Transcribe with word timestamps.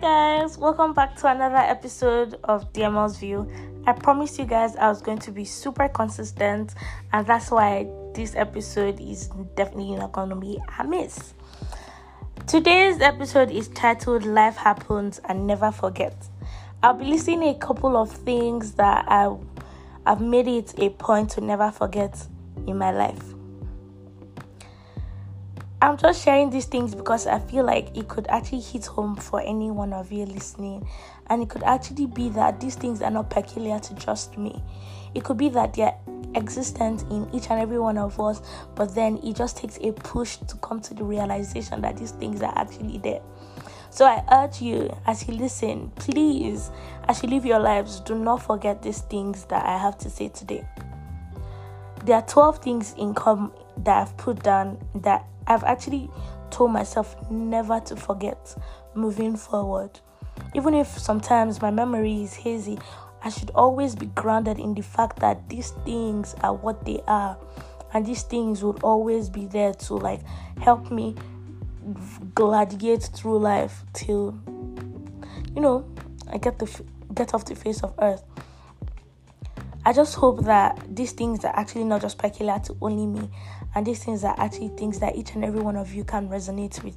guys, 0.00 0.56
welcome 0.56 0.92
back 0.92 1.16
to 1.16 1.26
another 1.26 1.56
episode 1.56 2.38
of 2.44 2.72
DML's 2.72 3.16
View. 3.16 3.50
I 3.84 3.92
promised 3.92 4.38
you 4.38 4.44
guys 4.44 4.76
I 4.76 4.88
was 4.88 5.02
going 5.02 5.18
to 5.18 5.32
be 5.32 5.44
super 5.44 5.88
consistent, 5.88 6.74
and 7.12 7.26
that's 7.26 7.50
why 7.50 7.88
this 8.14 8.36
episode 8.36 9.00
is 9.00 9.28
definitely 9.56 9.96
not 9.96 10.12
going 10.12 10.28
to 10.28 10.36
be 10.36 10.60
a 10.78 10.84
miss. 10.84 11.34
Today's 12.46 13.00
episode 13.00 13.50
is 13.50 13.68
titled 13.68 14.24
Life 14.24 14.56
Happens 14.56 15.20
and 15.24 15.48
Never 15.48 15.72
Forget. 15.72 16.14
I'll 16.80 16.94
be 16.94 17.06
listing 17.06 17.42
a 17.42 17.54
couple 17.54 17.96
of 17.96 18.12
things 18.12 18.72
that 18.74 19.04
I, 19.08 19.34
I've 20.06 20.20
made 20.20 20.46
it 20.46 20.74
a 20.78 20.90
point 20.90 21.30
to 21.30 21.40
never 21.40 21.72
forget 21.72 22.24
in 22.68 22.78
my 22.78 22.92
life. 22.92 23.27
I'm 25.80 25.96
just 25.96 26.24
sharing 26.24 26.50
these 26.50 26.64
things 26.64 26.92
because 26.92 27.28
I 27.28 27.38
feel 27.38 27.64
like 27.64 27.96
it 27.96 28.08
could 28.08 28.26
actually 28.28 28.60
hit 28.60 28.86
home 28.86 29.14
for 29.14 29.40
any 29.40 29.70
one 29.70 29.92
of 29.92 30.10
you 30.10 30.26
listening. 30.26 30.88
And 31.28 31.40
it 31.40 31.48
could 31.48 31.62
actually 31.62 32.06
be 32.06 32.30
that 32.30 32.60
these 32.60 32.74
things 32.74 33.00
are 33.00 33.12
not 33.12 33.30
peculiar 33.30 33.78
to 33.78 33.94
just 33.94 34.36
me. 34.36 34.60
It 35.14 35.22
could 35.22 35.36
be 35.36 35.48
that 35.50 35.74
they're 35.74 35.94
existent 36.34 37.02
in 37.10 37.32
each 37.32 37.50
and 37.50 37.60
every 37.60 37.78
one 37.78 37.96
of 37.96 38.18
us, 38.20 38.42
but 38.74 38.92
then 38.94 39.18
it 39.18 39.36
just 39.36 39.56
takes 39.56 39.78
a 39.80 39.92
push 39.92 40.38
to 40.38 40.56
come 40.56 40.80
to 40.80 40.94
the 40.94 41.04
realization 41.04 41.80
that 41.82 41.96
these 41.96 42.10
things 42.10 42.42
are 42.42 42.52
actually 42.56 42.98
there. 42.98 43.20
So 43.90 44.04
I 44.04 44.24
urge 44.32 44.60
you, 44.60 44.94
as 45.06 45.28
you 45.28 45.34
listen, 45.34 45.92
please, 45.94 46.70
as 47.06 47.22
you 47.22 47.28
live 47.28 47.46
your 47.46 47.60
lives, 47.60 48.00
do 48.00 48.16
not 48.16 48.42
forget 48.42 48.82
these 48.82 49.02
things 49.02 49.44
that 49.46 49.64
I 49.64 49.78
have 49.78 49.96
to 49.98 50.10
say 50.10 50.28
today. 50.28 50.66
There 52.04 52.16
are 52.16 52.26
12 52.26 52.58
things 52.58 52.94
in 52.98 53.14
common 53.14 53.52
that 53.84 54.02
I've 54.02 54.16
put 54.16 54.42
down 54.42 54.78
that 54.96 55.24
I've 55.48 55.64
actually 55.64 56.10
told 56.50 56.70
myself 56.70 57.16
never 57.30 57.80
to 57.80 57.96
forget 57.96 58.54
moving 58.94 59.36
forward. 59.36 59.98
Even 60.54 60.74
if 60.74 60.86
sometimes 60.86 61.60
my 61.60 61.70
memory 61.70 62.22
is 62.22 62.34
hazy, 62.34 62.78
I 63.24 63.30
should 63.30 63.50
always 63.50 63.96
be 63.96 64.06
grounded 64.06 64.58
in 64.58 64.74
the 64.74 64.82
fact 64.82 65.18
that 65.20 65.48
these 65.48 65.70
things 65.84 66.34
are 66.42 66.54
what 66.54 66.84
they 66.84 67.00
are, 67.08 67.36
and 67.92 68.06
these 68.06 68.22
things 68.22 68.62
would 68.62 68.82
always 68.84 69.28
be 69.28 69.46
there 69.46 69.72
to 69.74 69.94
like 69.94 70.20
help 70.60 70.90
me 70.90 71.16
gladiate 72.34 73.02
through 73.02 73.38
life 73.38 73.82
till 73.94 74.38
you 75.54 75.60
know 75.60 75.84
I 76.30 76.36
get 76.38 76.58
the 76.58 76.82
get 77.14 77.34
off 77.34 77.46
the 77.46 77.56
face 77.56 77.82
of 77.82 77.94
earth. 77.98 78.22
I 79.84 79.92
just 79.94 80.16
hope 80.16 80.44
that 80.44 80.78
these 80.94 81.12
things 81.12 81.44
are 81.44 81.56
actually 81.56 81.84
not 81.84 82.02
just 82.02 82.18
peculiar 82.18 82.58
to 82.58 82.76
only 82.82 83.06
me, 83.06 83.30
and 83.78 83.86
these 83.86 84.02
things 84.02 84.24
are 84.24 84.34
actually 84.38 84.70
things 84.70 84.98
that 84.98 85.14
each 85.14 85.36
and 85.36 85.44
every 85.44 85.60
one 85.60 85.76
of 85.76 85.94
you 85.94 86.02
can 86.02 86.28
resonate 86.28 86.82
with. 86.82 86.96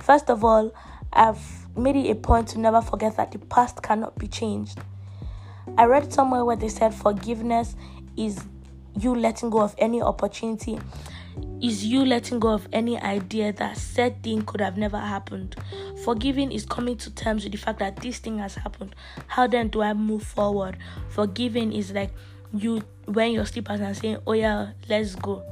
First 0.00 0.28
of 0.28 0.42
all, 0.42 0.74
I've 1.12 1.68
made 1.76 1.94
it 1.94 2.10
a 2.10 2.16
point 2.16 2.48
to 2.48 2.58
never 2.58 2.82
forget 2.82 3.16
that 3.16 3.30
the 3.30 3.38
past 3.38 3.80
cannot 3.80 4.18
be 4.18 4.26
changed. 4.26 4.80
I 5.76 5.84
read 5.84 6.12
somewhere 6.12 6.44
where 6.44 6.56
they 6.56 6.68
said 6.68 6.92
forgiveness 6.92 7.76
is 8.16 8.40
you 8.98 9.14
letting 9.14 9.50
go 9.50 9.60
of 9.60 9.76
any 9.78 10.02
opportunity, 10.02 10.80
is 11.62 11.84
you 11.84 12.04
letting 12.04 12.40
go 12.40 12.48
of 12.48 12.66
any 12.72 13.00
idea 13.00 13.52
that 13.52 13.76
said 13.76 14.20
thing 14.24 14.42
could 14.42 14.60
have 14.60 14.76
never 14.76 14.98
happened. 14.98 15.54
Forgiving 16.02 16.50
is 16.50 16.66
coming 16.66 16.96
to 16.96 17.14
terms 17.14 17.44
with 17.44 17.52
the 17.52 17.58
fact 17.58 17.78
that 17.78 17.98
this 17.98 18.18
thing 18.18 18.38
has 18.38 18.56
happened. 18.56 18.96
How 19.28 19.46
then 19.46 19.68
do 19.68 19.80
I 19.82 19.92
move 19.92 20.24
forward? 20.24 20.76
Forgiving 21.08 21.72
is 21.72 21.92
like 21.92 22.10
you 22.52 22.82
when 23.04 23.30
your 23.30 23.46
slippers 23.46 23.78
and 23.78 23.96
saying, 23.96 24.18
Oh 24.26 24.32
yeah, 24.32 24.72
let's 24.88 25.14
go. 25.14 25.44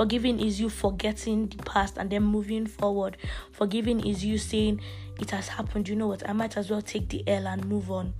Forgiving 0.00 0.40
is 0.40 0.58
you 0.58 0.70
forgetting 0.70 1.48
the 1.48 1.58
past 1.58 1.98
and 1.98 2.08
then 2.08 2.22
moving 2.22 2.64
forward. 2.66 3.18
Forgiving 3.52 4.00
is 4.00 4.24
you 4.24 4.38
saying, 4.38 4.80
It 5.20 5.30
has 5.30 5.46
happened, 5.46 5.90
you 5.90 5.94
know 5.94 6.06
what? 6.06 6.26
I 6.26 6.32
might 6.32 6.56
as 6.56 6.70
well 6.70 6.80
take 6.80 7.10
the 7.10 7.22
L 7.28 7.46
and 7.46 7.66
move 7.66 7.90
on. 7.90 8.14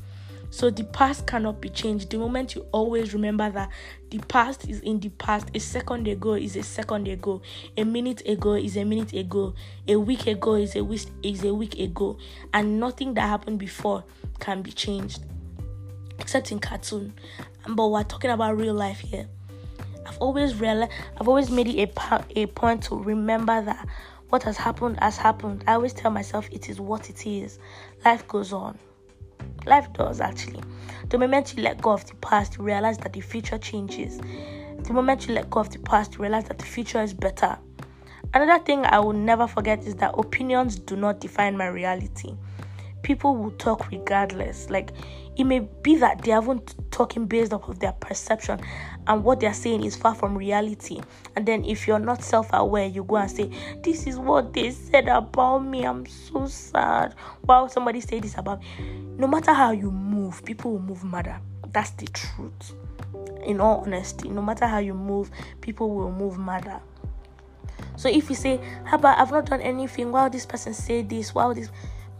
So 0.50 0.68
the 0.68 0.84
past 0.84 1.26
cannot 1.26 1.62
be 1.62 1.70
changed. 1.70 2.10
The 2.10 2.18
moment 2.18 2.54
you 2.54 2.66
always 2.72 3.14
remember 3.14 3.48
that 3.48 3.70
the 4.10 4.18
past 4.18 4.68
is 4.68 4.80
in 4.80 5.00
the 5.00 5.08
past, 5.08 5.48
a 5.54 5.58
second 5.58 6.06
ago 6.06 6.34
is 6.34 6.54
a 6.54 6.62
second 6.62 7.08
ago, 7.08 7.40
a 7.78 7.84
minute 7.84 8.28
ago 8.28 8.56
is 8.56 8.76
a 8.76 8.84
minute 8.84 9.14
ago, 9.14 9.54
a 9.88 9.96
week 9.96 10.26
ago 10.26 10.56
is 10.56 10.76
a 10.76 10.84
week 10.84 11.06
is 11.22 11.44
a 11.44 11.54
week 11.54 11.78
ago, 11.78 12.18
and 12.52 12.78
nothing 12.78 13.14
that 13.14 13.22
happened 13.22 13.58
before 13.58 14.04
can 14.38 14.60
be 14.60 14.70
changed, 14.70 15.20
except 16.18 16.52
in 16.52 16.58
cartoon. 16.58 17.14
But 17.66 17.88
we're 17.88 18.04
talking 18.04 18.32
about 18.32 18.58
real 18.58 18.74
life 18.74 18.98
here. 18.98 19.28
I've 20.06 20.18
always 20.18 20.60
realized, 20.60 20.92
I've 21.20 21.28
always 21.28 21.50
made 21.50 21.68
it 21.68 21.96
a 21.96 22.24
a 22.36 22.46
point 22.46 22.82
to 22.84 22.96
remember 22.96 23.62
that 23.62 23.86
what 24.30 24.42
has 24.44 24.56
happened 24.56 24.98
has 25.00 25.16
happened. 25.16 25.64
I 25.66 25.74
always 25.74 25.92
tell 25.92 26.10
myself 26.10 26.48
it 26.52 26.68
is 26.68 26.80
what 26.80 27.10
it 27.10 27.26
is. 27.26 27.58
Life 28.04 28.26
goes 28.28 28.52
on. 28.52 28.78
Life 29.66 29.92
does 29.92 30.20
actually. 30.20 30.62
The 31.08 31.18
moment 31.18 31.54
you 31.56 31.62
let 31.62 31.80
go 31.82 31.90
of 31.90 32.06
the 32.06 32.14
past, 32.16 32.56
you 32.56 32.64
realize 32.64 32.98
that 32.98 33.12
the 33.12 33.20
future 33.20 33.58
changes. 33.58 34.18
The 34.84 34.92
moment 34.92 35.26
you 35.28 35.34
let 35.34 35.50
go 35.50 35.60
of 35.60 35.70
the 35.70 35.78
past, 35.80 36.14
you 36.14 36.20
realize 36.20 36.44
that 36.44 36.58
the 36.58 36.64
future 36.64 37.02
is 37.02 37.12
better. 37.12 37.58
Another 38.32 38.62
thing 38.64 38.84
I 38.86 39.00
will 39.00 39.12
never 39.12 39.48
forget 39.48 39.84
is 39.84 39.96
that 39.96 40.14
opinions 40.16 40.78
do 40.78 40.96
not 40.96 41.20
define 41.20 41.56
my 41.56 41.66
reality. 41.66 42.36
People 43.02 43.36
will 43.36 43.50
talk 43.52 43.90
regardless. 43.90 44.70
Like 44.70 44.92
it 45.36 45.44
may 45.44 45.60
be 45.82 45.96
that 45.96 46.22
they 46.22 46.30
haven't 46.30 46.74
talking 46.92 47.26
based 47.26 47.52
off 47.52 47.68
of 47.68 47.80
their 47.80 47.92
perception 47.92 48.60
and 49.06 49.24
what 49.24 49.40
they're 49.40 49.54
saying 49.54 49.84
is 49.84 49.96
far 49.96 50.14
from 50.14 50.36
reality. 50.36 51.00
And 51.36 51.46
then 51.46 51.64
if 51.64 51.86
you're 51.86 51.98
not 51.98 52.22
self-aware, 52.22 52.86
you 52.86 53.04
go 53.04 53.16
and 53.16 53.30
say, 53.30 53.50
This 53.82 54.06
is 54.06 54.18
what 54.18 54.52
they 54.52 54.70
said 54.70 55.08
about 55.08 55.60
me. 55.60 55.84
I'm 55.84 56.06
so 56.06 56.46
sad. 56.46 57.14
Wow, 57.44 57.66
somebody 57.66 58.00
say 58.00 58.20
this 58.20 58.36
about 58.36 58.60
me. 58.60 58.66
No 59.18 59.26
matter 59.26 59.52
how 59.52 59.72
you 59.72 59.90
move, 59.90 60.44
people 60.44 60.72
will 60.72 60.80
move 60.80 61.04
madder. 61.04 61.40
That's 61.72 61.90
the 61.92 62.06
truth. 62.06 62.74
In 63.44 63.60
all 63.60 63.82
honesty, 63.86 64.28
no 64.28 64.42
matter 64.42 64.66
how 64.66 64.78
you 64.78 64.94
move, 64.94 65.30
people 65.60 65.94
will 65.94 66.12
move 66.12 66.38
madder. 66.38 66.80
So 67.96 68.08
if 68.08 68.28
you 68.28 68.36
say, 68.36 68.60
about 68.92 69.18
I've 69.18 69.30
not 69.30 69.46
done 69.46 69.60
anything, 69.60 70.12
while 70.12 70.30
this 70.30 70.46
person 70.46 70.74
said 70.74 71.08
this, 71.08 71.34
while 71.34 71.54
this 71.54 71.70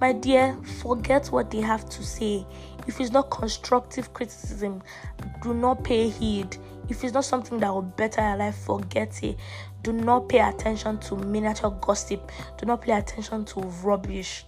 my 0.00 0.14
dear, 0.14 0.56
forget 0.80 1.26
what 1.26 1.50
they 1.50 1.60
have 1.60 1.86
to 1.90 2.02
say. 2.02 2.46
If 2.86 3.00
it's 3.00 3.10
not 3.10 3.30
constructive 3.30 4.14
criticism, 4.14 4.82
do 5.42 5.52
not 5.52 5.84
pay 5.84 6.08
heed. 6.08 6.56
If 6.90 7.04
it's 7.04 7.14
not 7.14 7.24
something 7.24 7.58
that 7.60 7.72
will 7.72 7.82
better 7.82 8.20
your 8.20 8.36
life, 8.36 8.56
forget 8.56 9.22
it. 9.22 9.38
Do 9.82 9.92
not 9.92 10.28
pay 10.28 10.40
attention 10.40 10.98
to 10.98 11.16
miniature 11.16 11.70
gossip. 11.80 12.30
Do 12.58 12.66
not 12.66 12.82
pay 12.82 12.92
attention 12.92 13.44
to 13.46 13.60
rubbish. 13.82 14.44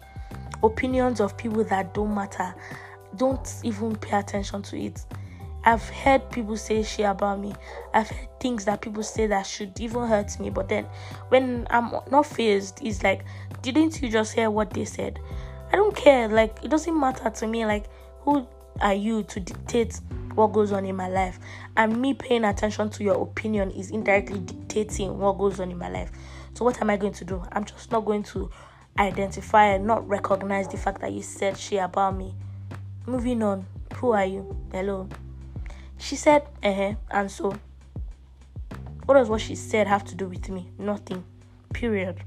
Opinions 0.63 1.21
of 1.21 1.37
people 1.37 1.65
that 1.65 1.95
don't 1.95 2.15
matter. 2.15 2.55
Don't 3.17 3.49
even 3.63 3.95
pay 3.97 4.19
attention 4.19 4.63
to 4.63 4.79
it. 4.79 5.05
I've 5.65 5.89
heard 5.89 6.29
people 6.31 6.57
say 6.57 6.83
shit 6.83 7.07
about 7.07 7.39
me. 7.39 7.55
I've 7.95 8.11
heard 8.11 8.41
things 8.41 8.65
that 8.65 8.81
people 8.81 9.05
say 9.05 9.29
that 9.29 9.47
should 9.47 9.79
even 9.81 10.09
hurt 10.09 10.41
me. 10.41 10.51
But 10.51 10.69
then 10.69 10.87
when 11.29 11.69
I'm 11.71 11.93
not 12.11 12.27
phased, 12.27 12.81
it's 12.83 13.05
like, 13.05 13.25
didn't 13.63 14.03
you 14.03 14.09
just 14.09 14.35
hear 14.35 14.51
what 14.51 14.71
they 14.71 14.85
said? 14.85 15.21
I 15.73 15.77
don't 15.77 15.95
care. 15.95 16.29
Like, 16.29 16.57
it 16.65 16.69
doesn't 16.69 16.99
matter 16.99 17.31
to 17.31 17.47
me. 17.47 17.65
Like, 17.65 17.87
who 18.23 18.47
are 18.81 18.95
you 18.95 19.23
to 19.25 19.39
dictate 19.39 20.01
what 20.35 20.53
goes 20.53 20.73
on 20.73 20.85
in 20.85 20.97
my 20.97 21.09
life? 21.09 21.39
And 21.77 22.01
me 22.01 22.15
paying 22.15 22.45
attention 22.45 22.91
to 22.91 23.05
your 23.05 23.23
opinion 23.23 23.71
is 23.71 23.91
indirectly 23.91 24.41
dictating 24.41 25.19
what 25.19 25.39
goes 25.39 25.61
on 25.61 25.71
in 25.71 25.79
my 25.79 25.89
life. 25.89 26.11
So, 26.55 26.65
what 26.65 26.81
am 26.81 26.91
I 26.91 26.97
going 26.97 27.15
to 27.15 27.25
do? 27.25 27.43
I'm 27.53 27.65
just 27.65 27.91
not 27.91 28.05
going 28.05 28.23
to 28.25 28.51
identify 28.99 29.67
and 29.67 29.87
not 29.87 30.07
recognize 30.09 30.69
the 30.69 30.77
fact 30.77 31.01
that 31.01 31.13
you 31.13 31.23
said 31.23 31.57
she 31.57 31.79
about 31.79 32.17
me. 32.17 32.35
Moving 33.07 33.43
on. 33.43 33.67
Who 33.97 34.13
are 34.13 34.25
you? 34.25 34.57
Hello. 34.73 35.09
She 35.99 36.17
said, 36.17 36.47
uh 36.63 36.73
huh, 36.73 36.95
and 37.11 37.31
so. 37.31 37.57
What 39.05 39.15
does 39.15 39.29
what 39.29 39.41
she 39.41 39.55
said 39.55 39.87
have 39.87 40.05
to 40.07 40.15
do 40.15 40.29
with 40.29 40.49
me? 40.49 40.69
Nothing. 40.79 41.25
Period. 41.73 42.23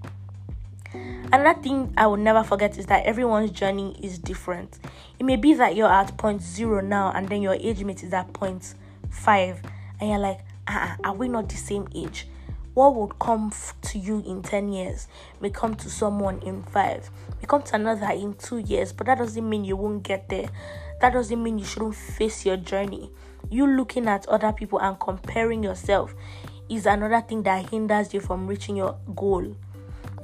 Another 1.31 1.59
thing 1.59 1.94
I 1.97 2.07
will 2.07 2.18
never 2.18 2.44
forget 2.44 2.77
is 2.77 2.86
that 2.86 3.06
everyone's 3.06 3.51
journey 3.51 3.97
is 4.01 4.18
different. 4.19 4.80
It 5.19 5.25
may 5.25 5.36
be 5.36 5.53
that 5.56 5.75
you're 5.75 5.92
at 5.92 6.18
point 6.18 6.42
zero 6.42 6.81
now 6.81 7.12
and 7.13 7.27
then 7.27 7.42
your 7.42 7.56
age 7.56 7.83
mate 7.83 8.03
is 8.03 8.13
at 8.13 8.31
point 8.33 8.75
five, 9.09 9.62
and 10.00 10.09
you're 10.09 10.19
like, 10.19 10.39
uh-uh, 10.68 10.95
are 11.03 11.15
we 11.15 11.27
not 11.27 11.50
the 11.50 11.57
same 11.57 11.88
age? 11.95 12.27
What 12.74 12.95
would 12.95 13.19
come 13.19 13.53
to 13.83 13.97
you 13.97 14.21
in 14.25 14.42
10 14.42 14.74
years 14.74 15.07
may 15.39 15.50
come 15.50 15.75
to 15.75 15.89
someone 15.89 16.39
in 16.39 16.63
five, 16.63 17.09
may 17.39 17.48
come 17.48 17.63
to 17.63 17.75
another 17.75 18.12
in 18.12 18.33
two 18.33 18.57
years, 18.57 18.91
but 18.91 19.07
that 19.07 19.18
doesn't 19.18 19.50
mean 19.50 19.63
you 19.63 19.77
won't 19.77 20.03
get 20.03 20.27
there. 20.27 20.50
That 21.00 21.13
doesn't 21.13 21.41
mean 21.41 21.57
you 21.57 21.65
shouldn't 21.65 21.95
face 21.95 22.45
your 22.45 22.57
journey. 22.57 23.12
You 23.50 23.68
looking 23.68 24.07
at 24.07 24.27
other 24.27 24.51
people 24.51 24.80
and 24.80 25.00
comparing 25.00 25.63
yourself 25.63 26.13
is 26.69 26.86
another 26.86 27.21
thing 27.21 27.44
that 27.44 27.69
hinders 27.69 28.13
you 28.13 28.19
from 28.19 28.48
reaching 28.48 28.75
your 28.75 28.98
goal 29.15 29.56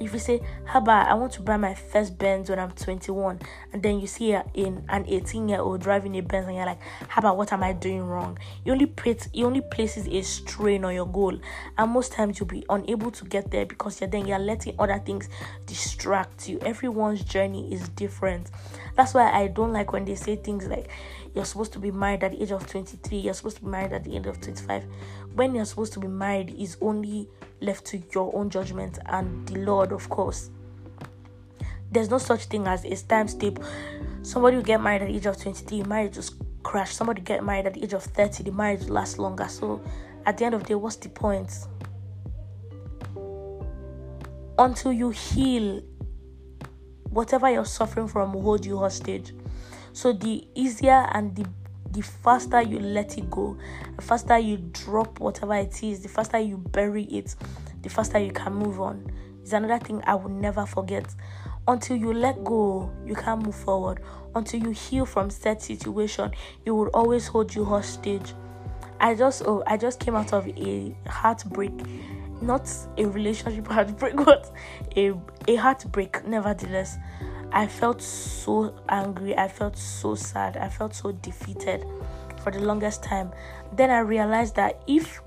if 0.04 0.12
you 0.12 0.18
say, 0.18 0.40
How 0.64 0.80
about 0.80 1.08
I 1.08 1.14
want 1.14 1.32
to 1.34 1.42
buy 1.42 1.56
my 1.56 1.74
first 1.74 2.18
Benz 2.18 2.50
when 2.50 2.58
I'm 2.58 2.72
21, 2.72 3.40
and 3.72 3.82
then 3.82 4.00
you 4.00 4.06
see 4.06 4.32
a, 4.32 4.44
in 4.54 4.84
an 4.88 5.04
18 5.06 5.48
year 5.48 5.60
old 5.60 5.80
driving 5.80 6.16
a 6.16 6.22
Benz, 6.22 6.46
and 6.46 6.56
you're 6.56 6.66
like, 6.66 6.80
How 7.08 7.20
about 7.20 7.36
what 7.36 7.52
am 7.52 7.62
I 7.62 7.72
doing 7.72 8.02
wrong? 8.02 8.38
You 8.64 8.72
only 8.72 8.86
put, 8.86 9.28
you 9.32 9.46
only 9.46 9.60
places 9.60 10.06
a 10.08 10.22
strain 10.22 10.84
on 10.84 10.94
your 10.94 11.06
goal, 11.06 11.38
and 11.78 11.90
most 11.90 12.12
times 12.12 12.38
you'll 12.38 12.48
be 12.48 12.64
unable 12.68 13.10
to 13.10 13.24
get 13.24 13.50
there 13.50 13.66
because 13.66 14.00
you're 14.00 14.10
then 14.10 14.26
you're 14.26 14.38
letting 14.38 14.74
other 14.78 14.98
things 14.98 15.28
distract 15.66 16.48
you. 16.48 16.58
Everyone's 16.60 17.22
journey 17.22 17.72
is 17.72 17.88
different. 17.90 18.50
That's 18.96 19.14
why 19.14 19.30
I 19.30 19.46
don't 19.48 19.72
like 19.72 19.92
when 19.92 20.04
they 20.04 20.14
say 20.14 20.36
things 20.36 20.66
like 20.66 20.90
you're 21.34 21.44
supposed 21.44 21.72
to 21.72 21.78
be 21.78 21.90
married 21.90 22.24
at 22.24 22.32
the 22.32 22.42
age 22.42 22.50
of 22.50 22.66
23, 22.66 23.18
you're 23.18 23.34
supposed 23.34 23.56
to 23.56 23.62
be 23.62 23.68
married 23.68 23.92
at 23.92 24.04
the 24.04 24.16
age 24.16 24.26
of 24.26 24.40
25. 24.40 24.84
When 25.34 25.54
you're 25.54 25.64
supposed 25.64 25.92
to 25.94 26.00
be 26.00 26.08
married 26.08 26.50
is 26.50 26.76
only 26.80 27.28
left 27.60 27.86
to 27.86 28.02
your 28.14 28.34
own 28.36 28.50
judgment 28.50 28.98
and 29.06 29.46
the 29.48 29.56
Lord, 29.56 29.92
of 29.92 30.08
course. 30.08 30.50
There's 31.90 32.10
no 32.10 32.18
such 32.18 32.46
thing 32.46 32.66
as 32.66 32.84
a 32.84 32.94
time 33.06 33.28
step. 33.28 33.58
Somebody 34.22 34.56
will 34.56 34.64
get 34.64 34.82
married 34.82 35.02
at 35.02 35.08
the 35.08 35.16
age 35.16 35.26
of 35.26 35.40
23, 35.40 35.82
marriage 35.84 36.14
just 36.14 36.34
crash. 36.62 36.94
Somebody 36.94 37.22
get 37.22 37.44
married 37.44 37.66
at 37.66 37.74
the 37.74 37.84
age 37.84 37.92
of 37.92 38.02
30, 38.02 38.44
the 38.44 38.52
marriage 38.52 38.88
lasts 38.88 39.18
longer. 39.18 39.48
So 39.48 39.80
at 40.26 40.38
the 40.38 40.44
end 40.44 40.54
of 40.54 40.62
the 40.62 40.68
day, 40.68 40.74
what's 40.74 40.96
the 40.96 41.08
point? 41.08 41.50
Until 44.58 44.92
you 44.92 45.10
heal, 45.10 45.82
whatever 47.08 47.50
you're 47.50 47.64
suffering 47.64 48.06
from 48.06 48.32
will 48.34 48.42
hold 48.42 48.64
you 48.64 48.78
hostage. 48.78 49.34
So 49.92 50.12
the 50.12 50.46
easier 50.54 51.06
and 51.12 51.34
the 51.36 51.46
the 51.92 52.00
faster 52.00 52.62
you 52.62 52.78
let 52.78 53.18
it 53.18 53.30
go, 53.30 53.56
the 53.96 54.02
faster 54.02 54.38
you 54.38 54.56
drop 54.72 55.20
whatever 55.20 55.54
it 55.56 55.82
is, 55.82 56.00
the 56.00 56.08
faster 56.08 56.38
you 56.38 56.56
bury 56.56 57.04
it, 57.04 57.36
the 57.82 57.90
faster 57.90 58.18
you 58.18 58.32
can 58.32 58.54
move 58.54 58.80
on. 58.80 59.10
Is 59.44 59.52
another 59.52 59.84
thing 59.84 60.02
I 60.06 60.14
will 60.14 60.30
never 60.30 60.64
forget. 60.64 61.14
Until 61.68 61.96
you 61.96 62.12
let 62.12 62.42
go, 62.44 62.90
you 63.04 63.14
can't 63.14 63.44
move 63.44 63.54
forward. 63.54 64.00
Until 64.34 64.60
you 64.62 64.70
heal 64.70 65.04
from 65.04 65.30
said 65.30 65.60
situation, 65.60 66.32
it 66.64 66.70
will 66.70 66.88
always 66.94 67.26
hold 67.26 67.54
you 67.54 67.64
hostage. 67.64 68.34
I 69.00 69.14
just 69.14 69.42
oh 69.44 69.62
I 69.66 69.76
just 69.76 70.00
came 70.00 70.14
out 70.14 70.32
of 70.32 70.46
a 70.48 70.96
heartbreak, 71.08 71.72
not 72.40 72.70
a 72.96 73.04
relationship 73.04 73.66
heartbreak, 73.68 74.16
but 74.16 74.50
a 74.96 75.12
a 75.48 75.56
heartbreak. 75.56 76.26
Nevertheless, 76.26 76.96
I 77.54 77.66
felt 77.66 78.00
so 78.00 78.74
angry. 78.88 79.36
I 79.36 79.46
felt 79.46 79.76
so 79.76 80.14
sad. 80.14 80.56
I 80.56 80.68
felt 80.68 80.94
so 80.94 81.12
defeated 81.12 81.84
for 82.42 82.50
the 82.50 82.60
longest 82.60 83.02
time. 83.02 83.30
Then 83.74 83.90
I 83.90 83.98
realized 83.98 84.56
that 84.56 84.82
if, 84.86 85.20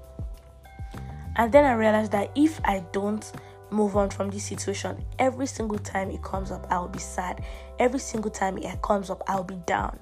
and 1.36 1.52
then 1.52 1.66
I 1.66 1.74
realized 1.74 2.12
that 2.14 2.32
if 2.36 2.60
I 2.66 2.84
don't 2.92 3.32
move 3.70 3.96
on 3.96 4.10
from 4.10 4.32
this 4.32 4.44
situation, 4.44 5.06
every 5.20 5.46
single 5.46 5.78
time 5.78 6.10
it 6.10 6.24
comes 6.24 6.50
up, 6.50 6.66
I'll 6.72 6.88
be 6.88 7.00
sad. 7.00 7.44
Every 7.78 8.00
single 8.00 8.32
time 8.32 8.58
it 8.58 8.82
comes 8.82 9.12
up, 9.12 9.22
I'll 9.28 9.44
be 9.44 9.58
down. 9.68 10.00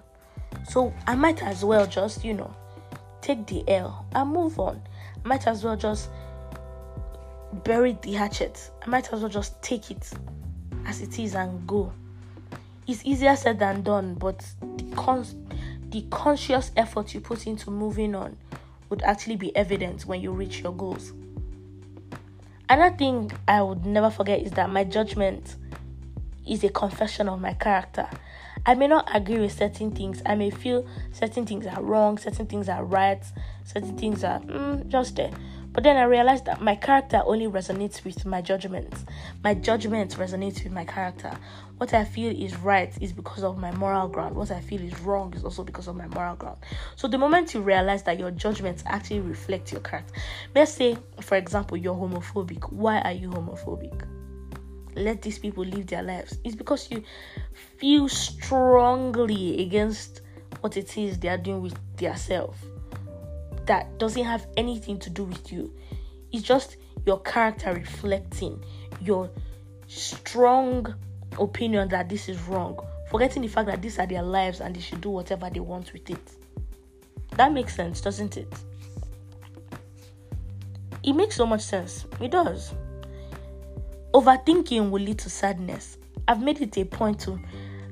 So 0.70 0.94
I 1.06 1.16
might 1.16 1.44
as 1.44 1.66
well 1.66 1.86
just, 1.86 2.24
you 2.24 2.34
know, 2.34 2.56
take 3.22 3.46
the 3.48 3.64
L 3.68 4.06
and 4.14 4.30
move 4.30 4.60
on. 4.60 4.82
I 5.26 5.28
might 5.28 5.46
as 5.46 5.66
well 5.66 5.76
just 5.76 6.10
bury 7.66 7.98
the 8.02 8.14
hatchet. 8.14 8.72
I 8.82 8.90
might 8.90 9.12
as 9.12 9.20
well 9.20 9.30
just 9.30 9.62
take 9.62 9.92
it 9.92 10.10
as 10.86 11.02
it 11.02 11.20
is 11.20 11.36
and 11.36 11.68
go 11.68 11.92
it's 12.88 13.06
easier 13.06 13.36
said 13.36 13.60
than 13.60 13.82
done, 13.82 14.16
but 14.16 14.46
the 14.62 14.96
con- 14.96 15.26
the 15.90 16.06
conscious 16.10 16.72
effort 16.76 17.14
you 17.14 17.22
put 17.22 17.46
into 17.46 17.70
moving 17.70 18.16
on 18.16 18.36
would 18.90 19.02
actually 19.04 19.36
be 19.36 19.56
evident 19.56 20.06
when 20.06 20.22
you 20.22 20.32
reach 20.32 20.62
your 20.62 20.74
goals. 20.74 21.14
Another 22.70 22.96
thing 22.96 23.32
I 23.48 23.62
would 23.62 23.86
never 23.86 24.10
forget 24.10 24.42
is 24.42 24.52
that 24.52 24.70
my 24.70 24.84
judgment 24.84 25.56
is 26.48 26.64
a 26.64 26.70
confession 26.70 27.30
of 27.30 27.40
my 27.40 27.54
character. 27.54 28.08
I 28.66 28.76
may 28.76 28.88
not 28.88 29.08
agree 29.14 29.40
with 29.40 29.52
certain 29.52 29.92
things. 29.92 30.22
I 30.26 30.36
may 30.36 30.50
feel 30.50 30.88
certain 31.12 31.46
things 31.46 31.68
are 31.68 31.82
wrong, 31.82 32.18
certain 32.18 32.46
things 32.46 32.70
are 32.70 32.84
right, 32.84 33.24
certain 33.66 33.98
things 33.98 34.24
are 34.24 34.40
mm, 34.40 34.88
just 34.88 35.16
there. 35.18 35.32
But 35.74 35.84
then 35.84 35.98
I 35.98 36.04
realized 36.04 36.46
that 36.46 36.62
my 36.62 36.76
character 36.76 37.24
only 37.26 37.48
resonates 37.48 38.04
with 38.04 38.26
my 38.26 38.42
judgments. 38.42 39.06
My 39.44 39.56
judgment 39.56 40.16
resonates 40.18 40.64
with 40.64 40.72
my 40.72 40.86
character. 40.86 41.32
What 41.78 41.96
I 41.96 42.06
feel 42.06 42.32
is 42.32 42.56
right 42.58 42.94
is 43.02 43.12
because 43.12 43.44
of 43.44 43.58
my 43.58 43.72
moral 43.72 44.08
ground. 44.08 44.36
What 44.36 44.52
I 44.52 44.62
feel 44.62 44.82
is 44.82 45.00
wrong 45.00 45.34
is 45.34 45.44
also 45.44 45.64
because 45.64 45.88
of 45.88 45.96
my 45.96 46.08
moral 46.08 46.36
ground. 46.36 46.60
So 46.96 47.08
the 47.08 47.18
moment 47.18 47.56
you 47.56 47.62
realize 47.62 48.04
that 48.04 48.20
your 48.20 48.30
judgments 48.30 48.84
actually 48.86 49.22
reflect 49.22 49.72
your 49.72 49.82
character, 49.82 50.14
let's 50.54 50.74
say, 50.74 50.96
for 51.22 51.38
example, 51.38 51.76
you're 51.76 51.96
homophobic. 51.96 52.72
Why 52.72 53.02
are 53.02 53.12
you 53.12 53.30
homophobic? 53.30 54.08
Let 54.96 55.24
these 55.24 55.40
people 55.40 55.66
live 55.66 55.88
their 55.88 56.04
lives. 56.04 56.38
It's 56.44 56.56
because 56.56 56.92
you 56.92 57.04
feel 57.78 58.08
strongly 58.08 59.64
against 59.64 60.22
what 60.62 60.78
it 60.78 60.96
is 61.00 61.18
they 61.18 61.30
are 61.30 61.38
doing 61.38 61.64
with 61.64 61.76
themselves 61.98 62.60
that 63.66 63.98
doesn't 63.98 64.24
have 64.24 64.48
anything 64.58 65.00
to 65.00 65.10
do 65.10 65.24
with 65.24 65.52
you. 65.52 65.74
It's 66.32 66.44
just 66.44 66.78
your 67.06 67.20
character 67.22 67.74
reflecting 67.74 68.64
your 69.02 69.30
strong 69.88 70.94
opinion 71.40 71.90
that 71.90 72.10
this 72.10 72.30
is 72.30 72.42
wrong, 72.44 72.80
forgetting 73.10 73.42
the 73.42 73.48
fact 73.48 73.68
that 73.68 73.82
these 73.82 74.00
are 74.00 74.08
their 74.08 74.24
lives 74.24 74.62
and 74.62 74.76
they 74.76 74.80
should 74.80 75.02
do 75.02 75.10
whatever 75.10 75.50
they 75.50 75.60
want 75.60 75.94
with 75.94 76.10
it. 76.10 76.32
That 77.32 77.52
makes 77.52 77.76
sense, 77.76 78.02
doesn't 78.02 78.38
it? 78.38 78.52
It 81.04 81.14
makes 81.14 81.36
so 81.36 81.46
much 81.46 81.62
sense. 81.62 82.06
It 82.22 82.32
does. 82.32 82.74
Overthinking 84.14 84.90
will 84.90 85.02
lead 85.02 85.20
to 85.20 85.30
sadness. 85.30 85.98
I've 86.28 86.42
made 86.42 86.62
it 86.62 86.78
a 86.78 86.86
point 86.86 87.20
to 87.22 87.40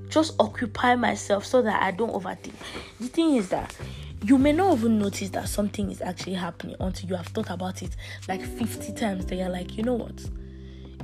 just 0.07 0.35
occupy 0.39 0.95
myself 0.95 1.45
so 1.45 1.61
that 1.61 1.81
I 1.81 1.91
don't 1.91 2.13
overthink. 2.13 2.53
The 2.99 3.07
thing 3.07 3.35
is 3.35 3.49
that 3.49 3.75
you 4.23 4.37
may 4.37 4.51
not 4.51 4.77
even 4.77 4.99
notice 4.99 5.29
that 5.31 5.49
something 5.49 5.89
is 5.89 6.01
actually 6.01 6.35
happening 6.35 6.75
until 6.79 7.09
you 7.09 7.15
have 7.15 7.27
thought 7.27 7.49
about 7.49 7.81
it 7.81 7.95
like 8.27 8.41
50 8.41 8.93
times. 8.93 9.25
Then 9.25 9.39
you're 9.39 9.49
like, 9.49 9.77
you 9.77 9.83
know 9.83 9.95
what? 9.95 10.23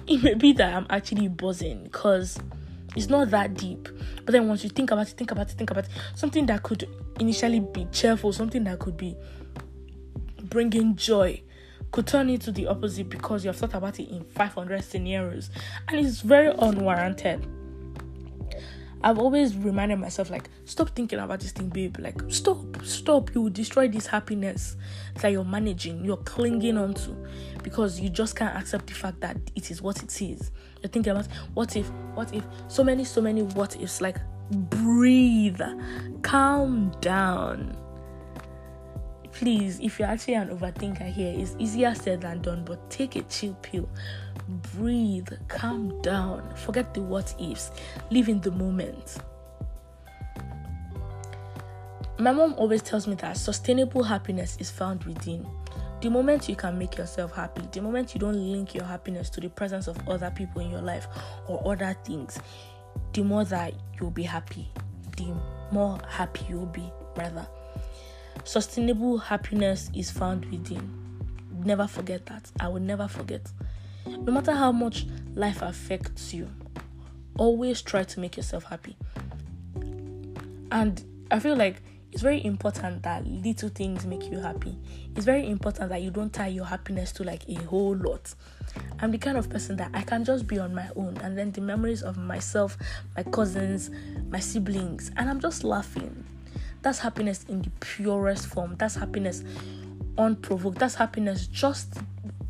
It 0.07 0.23
may 0.23 0.35
be 0.35 0.53
that 0.53 0.73
I'm 0.73 0.85
actually 0.89 1.27
buzzing 1.27 1.83
because 1.83 2.39
it's 2.95 3.09
not 3.09 3.31
that 3.31 3.55
deep. 3.55 3.89
But 4.23 4.33
then 4.33 4.47
once 4.47 4.63
you 4.63 4.69
think 4.69 4.91
about 4.91 5.07
it, 5.07 5.17
think 5.17 5.31
about 5.31 5.49
it, 5.49 5.57
think 5.57 5.71
about 5.71 5.85
it, 5.85 5.91
something 6.15 6.45
that 6.45 6.63
could 6.63 6.87
initially 7.19 7.59
be 7.59 7.87
cheerful, 7.91 8.31
something 8.33 8.63
that 8.65 8.79
could 8.79 8.97
be 8.97 9.15
bringing 10.43 10.95
joy 10.95 11.41
could 11.91 12.05
turn 12.05 12.29
into 12.29 12.51
the 12.51 12.67
opposite 12.67 13.09
because 13.09 13.43
you 13.43 13.49
have 13.49 13.57
thought 13.57 13.73
about 13.73 13.99
it 13.99 14.09
in 14.09 14.23
500 14.23 14.83
scenarios 14.83 15.49
and 15.87 16.05
it's 16.05 16.21
very 16.21 16.53
unwarranted. 16.59 17.45
I've 19.03 19.19
always 19.19 19.55
reminded 19.55 19.99
myself, 19.99 20.29
like, 20.29 20.49
stop 20.65 20.89
thinking 20.89 21.19
about 21.19 21.39
this 21.39 21.51
thing, 21.51 21.69
babe. 21.69 21.97
Like, 21.99 22.19
stop, 22.29 22.57
stop. 22.83 23.33
You 23.35 23.43
will 23.43 23.49
destroy 23.49 23.87
this 23.87 24.07
happiness 24.07 24.75
that 25.21 25.31
you're 25.31 25.45
managing, 25.45 26.03
you're 26.03 26.17
clinging 26.17 26.77
onto, 26.77 27.15
because 27.63 27.99
you 27.99 28.09
just 28.09 28.35
can't 28.35 28.55
accept 28.57 28.87
the 28.87 28.93
fact 28.93 29.21
that 29.21 29.37
it 29.55 29.71
is 29.71 29.81
what 29.81 30.01
it 30.01 30.21
is. 30.21 30.51
You're 30.81 30.89
thinking 30.89 31.11
about 31.11 31.27
what 31.53 31.75
if, 31.75 31.87
what 32.15 32.33
if, 32.33 32.43
so 32.67 32.83
many, 32.83 33.03
so 33.03 33.21
many 33.21 33.43
what 33.43 33.79
ifs. 33.79 34.01
Like, 34.01 34.17
breathe, 34.51 35.61
calm 36.21 36.91
down. 37.01 37.77
Please, 39.37 39.79
if 39.81 39.99
you're 39.99 40.07
actually 40.07 40.33
an 40.33 40.49
overthinker 40.49 41.13
here, 41.13 41.31
it's 41.37 41.55
easier 41.59 41.93
said 41.93 42.21
than 42.21 42.41
done, 42.41 42.65
but 42.65 42.89
take 42.89 43.15
a 43.15 43.21
chill 43.21 43.53
pill 43.61 43.87
breathe, 44.47 45.29
calm 45.47 46.01
down, 46.01 46.55
forget 46.55 46.91
the 46.95 47.01
what 47.01 47.35
ifs, 47.39 47.69
live 48.09 48.29
in 48.29 48.41
the 48.41 48.49
moment. 48.49 49.17
My 52.17 52.31
mom 52.31 52.55
always 52.55 52.81
tells 52.81 53.05
me 53.05 53.13
that 53.15 53.37
sustainable 53.37 54.01
happiness 54.01 54.57
is 54.59 54.71
found 54.71 55.03
within. 55.03 55.45
The 56.01 56.09
moment 56.09 56.49
you 56.49 56.55
can 56.55 56.75
make 56.79 56.97
yourself 56.97 57.31
happy, 57.33 57.61
the 57.71 57.81
moment 57.81 58.15
you 58.15 58.19
don't 58.19 58.51
link 58.51 58.73
your 58.73 58.85
happiness 58.85 59.29
to 59.31 59.39
the 59.39 59.49
presence 59.49 59.87
of 59.87 59.99
other 60.09 60.31
people 60.31 60.63
in 60.63 60.71
your 60.71 60.81
life 60.81 61.07
or 61.47 61.61
other 61.71 61.95
things, 62.03 62.39
the 63.13 63.21
more 63.21 63.45
that 63.45 63.71
you'll 63.99 64.09
be 64.09 64.23
happy, 64.23 64.67
the 65.15 65.31
more 65.71 65.99
happy 66.09 66.43
you'll 66.49 66.65
be, 66.65 66.91
rather. 67.15 67.47
Sustainable 68.43 69.17
happiness 69.17 69.89
is 69.93 70.09
found 70.09 70.45
within. 70.45 70.93
Never 71.63 71.87
forget 71.87 72.25
that. 72.27 72.49
I 72.59 72.67
will 72.69 72.81
never 72.81 73.07
forget. 73.07 73.51
No 74.05 74.31
matter 74.31 74.53
how 74.53 74.71
much 74.71 75.05
life 75.35 75.61
affects 75.61 76.33
you, 76.33 76.49
always 77.37 77.81
try 77.81 78.03
to 78.03 78.19
make 78.19 78.37
yourself 78.37 78.63
happy. 78.63 78.95
And 80.71 81.03
I 81.31 81.39
feel 81.39 81.55
like 81.55 81.81
it's 82.11 82.21
very 82.21 82.43
important 82.45 83.03
that 83.03 83.27
little 83.27 83.69
things 83.69 84.05
make 84.05 84.31
you 84.31 84.39
happy. 84.39 84.77
It's 85.15 85.25
very 85.25 85.47
important 85.49 85.89
that 85.89 86.01
you 86.01 86.09
don't 86.09 86.31
tie 86.31 86.47
your 86.47 86.65
happiness 86.65 87.11
to 87.13 87.23
like 87.23 87.47
a 87.49 87.55
whole 87.65 87.95
lot. 87.95 88.33
I'm 88.99 89.11
the 89.11 89.17
kind 89.17 89.37
of 89.37 89.49
person 89.49 89.75
that 89.77 89.91
I 89.93 90.01
can 90.01 90.23
just 90.23 90.47
be 90.47 90.57
on 90.57 90.73
my 90.73 90.89
own 90.95 91.17
and 91.17 91.37
then 91.37 91.51
the 91.51 91.61
memories 91.61 92.01
of 92.03 92.17
myself, 92.17 92.77
my 93.15 93.23
cousins, 93.23 93.91
my 94.29 94.39
siblings, 94.39 95.11
and 95.17 95.29
I'm 95.29 95.39
just 95.39 95.63
laughing. 95.63 96.26
That's 96.87 96.99
happiness 96.99 97.43
in 97.49 97.63
the 97.63 97.69
purest 97.81 98.47
form. 98.47 98.77
That's 98.77 98.95
happiness 98.95 99.43
unprovoked. 100.17 100.79
That's 100.79 100.95
happiness 100.95 101.45
just 101.47 101.95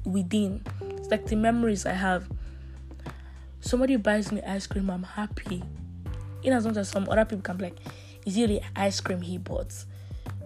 within. 0.05 0.61
It's 0.91 1.07
like 1.09 1.25
the 1.25 1.35
memories 1.35 1.87
I 1.87 1.93
have. 1.93 2.29
somebody 3.61 3.95
buys 3.95 4.31
me 4.31 4.43
ice 4.43 4.67
cream, 4.67 4.91
I'm 4.91 5.01
happy. 5.01 5.63
In 6.43 6.53
as 6.53 6.67
much 6.67 6.77
as 6.77 6.87
some 6.87 7.09
other 7.09 7.25
people 7.25 7.41
can 7.41 7.57
be 7.57 7.63
like, 7.63 7.77
is 8.27 8.37
it 8.37 8.49
the 8.49 8.61
ice 8.75 9.01
cream 9.01 9.21
he 9.21 9.39
bought? 9.39 9.73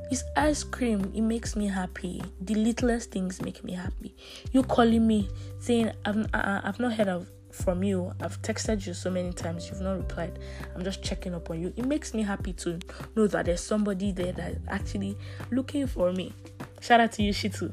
It's 0.09 0.23
ice 0.37 0.63
cream. 0.63 1.11
It 1.13 1.23
makes 1.23 1.57
me 1.57 1.67
happy. 1.67 2.23
The 2.39 2.55
littlest 2.55 3.11
things 3.11 3.41
make 3.41 3.61
me 3.61 3.73
happy. 3.73 4.15
You 4.53 4.63
calling 4.63 5.05
me 5.05 5.27
saying 5.59 5.91
I've 6.05 6.33
uh, 6.33 6.61
I've 6.63 6.79
not 6.79 6.93
heard 6.93 7.09
of 7.09 7.29
from 7.53 7.83
you. 7.83 8.13
I've 8.19 8.41
texted 8.41 8.85
you 8.85 8.93
so 8.93 9.09
many 9.09 9.31
times. 9.31 9.69
You've 9.69 9.81
not 9.81 9.97
replied. 9.97 10.39
I'm 10.75 10.83
just 10.83 11.03
checking 11.03 11.33
up 11.33 11.49
on 11.49 11.61
you. 11.61 11.73
It 11.75 11.85
makes 11.85 12.13
me 12.13 12.23
happy 12.23 12.53
to 12.53 12.79
know 13.15 13.27
that 13.27 13.45
there's 13.45 13.61
somebody 13.61 14.11
there 14.11 14.31
that 14.33 14.57
actually 14.67 15.17
looking 15.51 15.87
for 15.87 16.11
me. 16.11 16.33
Shout 16.79 16.99
out 16.99 17.11
to 17.13 17.23
you, 17.23 17.33
Shitu. 17.33 17.71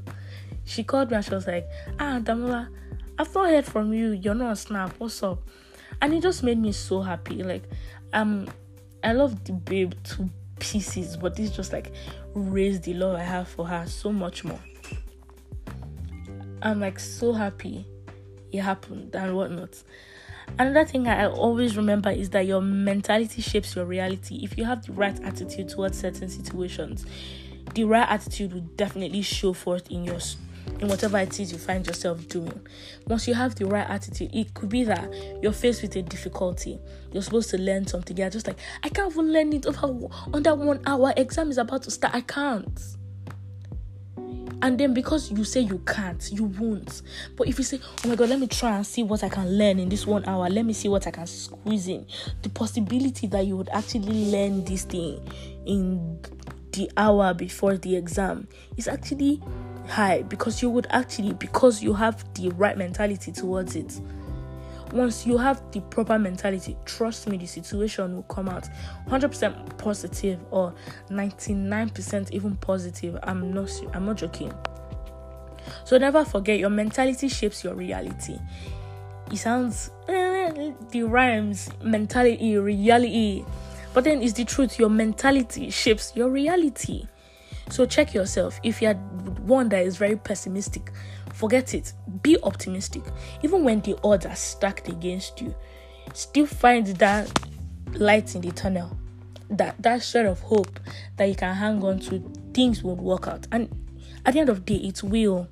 She 0.65 0.85
called 0.85 1.11
me 1.11 1.17
and 1.17 1.25
she 1.25 1.35
was 1.35 1.47
like, 1.47 1.67
Ah, 1.99 2.21
Damola, 2.23 2.69
I've 3.19 3.35
not 3.35 3.49
heard 3.49 3.65
from 3.65 3.93
you. 3.93 4.13
You're 4.13 4.35
not 4.35 4.51
on 4.51 4.57
Snap. 4.57 4.95
What's 4.99 5.23
up? 5.23 5.43
And 6.03 6.13
it 6.13 6.23
just 6.23 6.43
made 6.43 6.59
me 6.59 6.73
so 6.73 7.01
happy. 7.01 7.43
Like, 7.43 7.65
um, 8.13 8.49
I 9.03 9.13
love 9.13 9.45
the 9.45 9.53
babe 9.53 9.95
to 10.05 10.29
pieces, 10.59 11.17
but 11.17 11.37
this 11.37 11.51
just 11.51 11.73
like 11.73 11.93
raised 12.35 12.83
the 12.85 12.95
love 12.95 13.17
I 13.17 13.23
have 13.23 13.49
for 13.49 13.67
her 13.67 13.87
so 13.87 14.13
much 14.13 14.45
more. 14.45 14.61
I'm 16.63 16.81
like 16.81 16.99
so 16.99 17.33
happy 17.33 17.87
it 18.53 18.61
happened 18.61 19.15
and 19.15 19.37
whatnot. 19.37 19.83
Another 20.59 20.85
thing 20.85 21.07
I 21.07 21.27
always 21.27 21.77
remember 21.77 22.11
is 22.11 22.31
that 22.31 22.47
your 22.47 22.61
mentality 22.61 23.43
shapes 23.43 23.77
your 23.77 23.85
reality. 23.85 24.41
If 24.43 24.57
you 24.57 24.65
have 24.65 24.85
the 24.85 24.93
right 24.93 25.19
attitude 25.23 25.69
towards 25.69 25.99
certain 25.99 26.29
situations, 26.29 27.05
the 27.75 27.85
right 27.85 28.09
attitude 28.09 28.53
will 28.53 28.69
definitely 28.77 29.23
show 29.23 29.53
forth 29.53 29.91
in 29.91 30.05
your 30.05 30.19
in 30.81 30.89
whatever 30.89 31.19
it 31.19 31.39
is 31.41 31.51
you 31.51 31.59
find 31.59 31.87
yourself 31.87 32.29
doing. 32.29 32.61
Once 33.07 33.27
you 33.27 33.35
have 33.35 33.55
the 33.55 33.67
right 33.67 33.89
attitude, 33.89 34.31
it 34.35 34.53
could 34.55 34.69
be 34.69 34.85
that 34.85 35.11
you're 35.43 35.53
faced 35.53 35.83
with 35.83 35.97
a 35.97 36.03
difficulty. 36.03 36.79
You're 37.13 37.23
supposed 37.23 37.51
to 37.51 37.59
learn 37.59 37.87
something. 37.87 38.17
You're 38.17 38.31
just 38.31 38.47
like, 38.47 38.59
I 38.83 38.89
can't 38.89 39.11
even 39.11 39.33
learn 39.33 39.53
it 39.53 39.67
over 39.67 40.09
under 40.33 40.55
one 40.55 40.81
hour. 40.87 41.13
Exam 41.17 41.51
is 41.51 41.59
about 41.59 41.83
to 41.85 41.91
start. 41.91 42.15
I 42.15 42.21
can't. 42.21 42.81
And 44.61 44.79
then 44.79 44.93
because 44.93 45.31
you 45.31 45.45
say 45.45 45.61
you 45.61 45.79
can't, 45.87 46.31
you 46.33 46.45
won't. 46.45 47.03
But 47.37 47.47
if 47.47 47.59
you 47.59 47.65
say, 47.65 47.81
oh 48.05 48.09
my 48.09 48.17
god, 48.17 48.29
let 48.29 48.41
me 48.41 48.49
try 48.49 48.77
and 48.77 48.87
see 48.87 49.03
what 49.03 49.23
I 49.23 49.29
can 49.29 49.57
learn 49.57 49.79
in 49.79 49.89
this 49.89 50.07
one 50.07 50.25
hour, 50.27 50.49
let 50.49 50.65
me 50.65 50.73
see 50.73 50.89
what 50.89 51.07
I 51.07 51.11
can 51.11 51.27
squeeze 51.27 51.87
in, 51.87 52.07
the 52.43 52.49
possibility 52.49 53.27
that 53.29 53.47
you 53.47 53.57
would 53.57 53.69
actually 53.69 54.31
learn 54.33 54.65
this 54.65 54.85
thing 54.85 55.21
in 55.65 56.19
the 56.73 56.91
hour 56.97 57.35
before 57.35 57.77
the 57.77 57.97
exam 57.97 58.49
is 58.77 58.89
actually 58.89 59.41
high 59.87 60.23
because 60.23 60.61
you 60.61 60.69
would 60.69 60.87
actually 60.91 61.33
because 61.35 61.83
you 61.83 61.95
have 61.95 62.23
the 62.35 62.51
right 62.51 62.77
mentality 62.77 63.33
towards 63.33 63.75
it 63.75 64.01
once 64.93 65.27
you 65.27 65.37
have 65.37 65.63
the 65.73 65.81
proper 65.83 66.19
mentality 66.19 66.77
trust 66.85 67.29
me 67.29 67.37
the 67.37 67.47
situation 67.47 68.15
will 68.15 68.23
come 68.25 68.49
out. 68.49 68.69
100% 69.09 69.79
positive 69.79 70.41
or 70.51 70.75
99% 71.11 72.31
even 72.33 72.57
positive. 72.57 73.19
I'm 73.23 73.53
not 73.53 73.71
i'm 73.95 74.07
not 74.07 74.17
joking. 74.17 74.53
So 75.85 75.99
never 75.99 76.25
forget 76.25 76.59
your 76.59 76.71
mentality 76.71 77.29
shapes 77.29 77.63
your 77.65 77.75
reality. 77.75 78.39
It 79.31 79.37
sounds 79.37 79.91
eh, 80.09 80.73
the 80.91 81.03
rhymes 81.03 81.69
mentality 81.83 82.57
reality. 82.57 83.45
But 83.95 84.05
then 84.05 84.23
it's 84.23 84.35
the 84.35 84.45
truth 84.45 84.79
your 84.79 84.91
mentality 84.91 85.71
shapes 85.71 86.13
your 86.15 86.31
reality. 86.31 87.09
So 87.71 87.85
check 87.85 88.15
yourself. 88.15 88.59
If 88.63 88.81
you're 88.81 88.95
one 88.95 89.69
that 89.71 89.85
is 89.85 89.97
very 89.97 90.17
pessimistic, 90.17 90.91
forget 91.39 91.73
it. 91.73 91.93
Be 92.23 92.37
optimistic. 92.43 93.03
Even 93.43 93.63
when 93.63 93.81
the 93.81 93.97
odds 94.03 94.27
are 94.27 94.35
stacked 94.35 94.89
against 94.89 95.41
you, 95.41 95.55
still 96.13 96.47
find 96.47 96.87
that 96.87 97.31
light 97.95 98.35
in 98.35 98.41
the 98.41 98.51
tunnel. 98.51 98.97
That 99.51 99.81
that 99.83 100.03
sort 100.03 100.27
of 100.27 100.41
hope 100.41 100.81
that 101.17 101.27
you 101.27 101.35
can 101.35 101.55
hang 101.55 101.83
on 101.83 102.01
to, 102.01 102.19
things 102.53 102.83
will 102.83 102.97
work 102.97 103.29
out. 103.29 103.47
And 103.53 103.69
at 104.27 104.35
the 104.35 104.41
end 104.41 104.49
of 104.49 104.67
the 104.67 104.79
day, 104.79 104.89
it 104.89 105.03
will. 105.03 105.49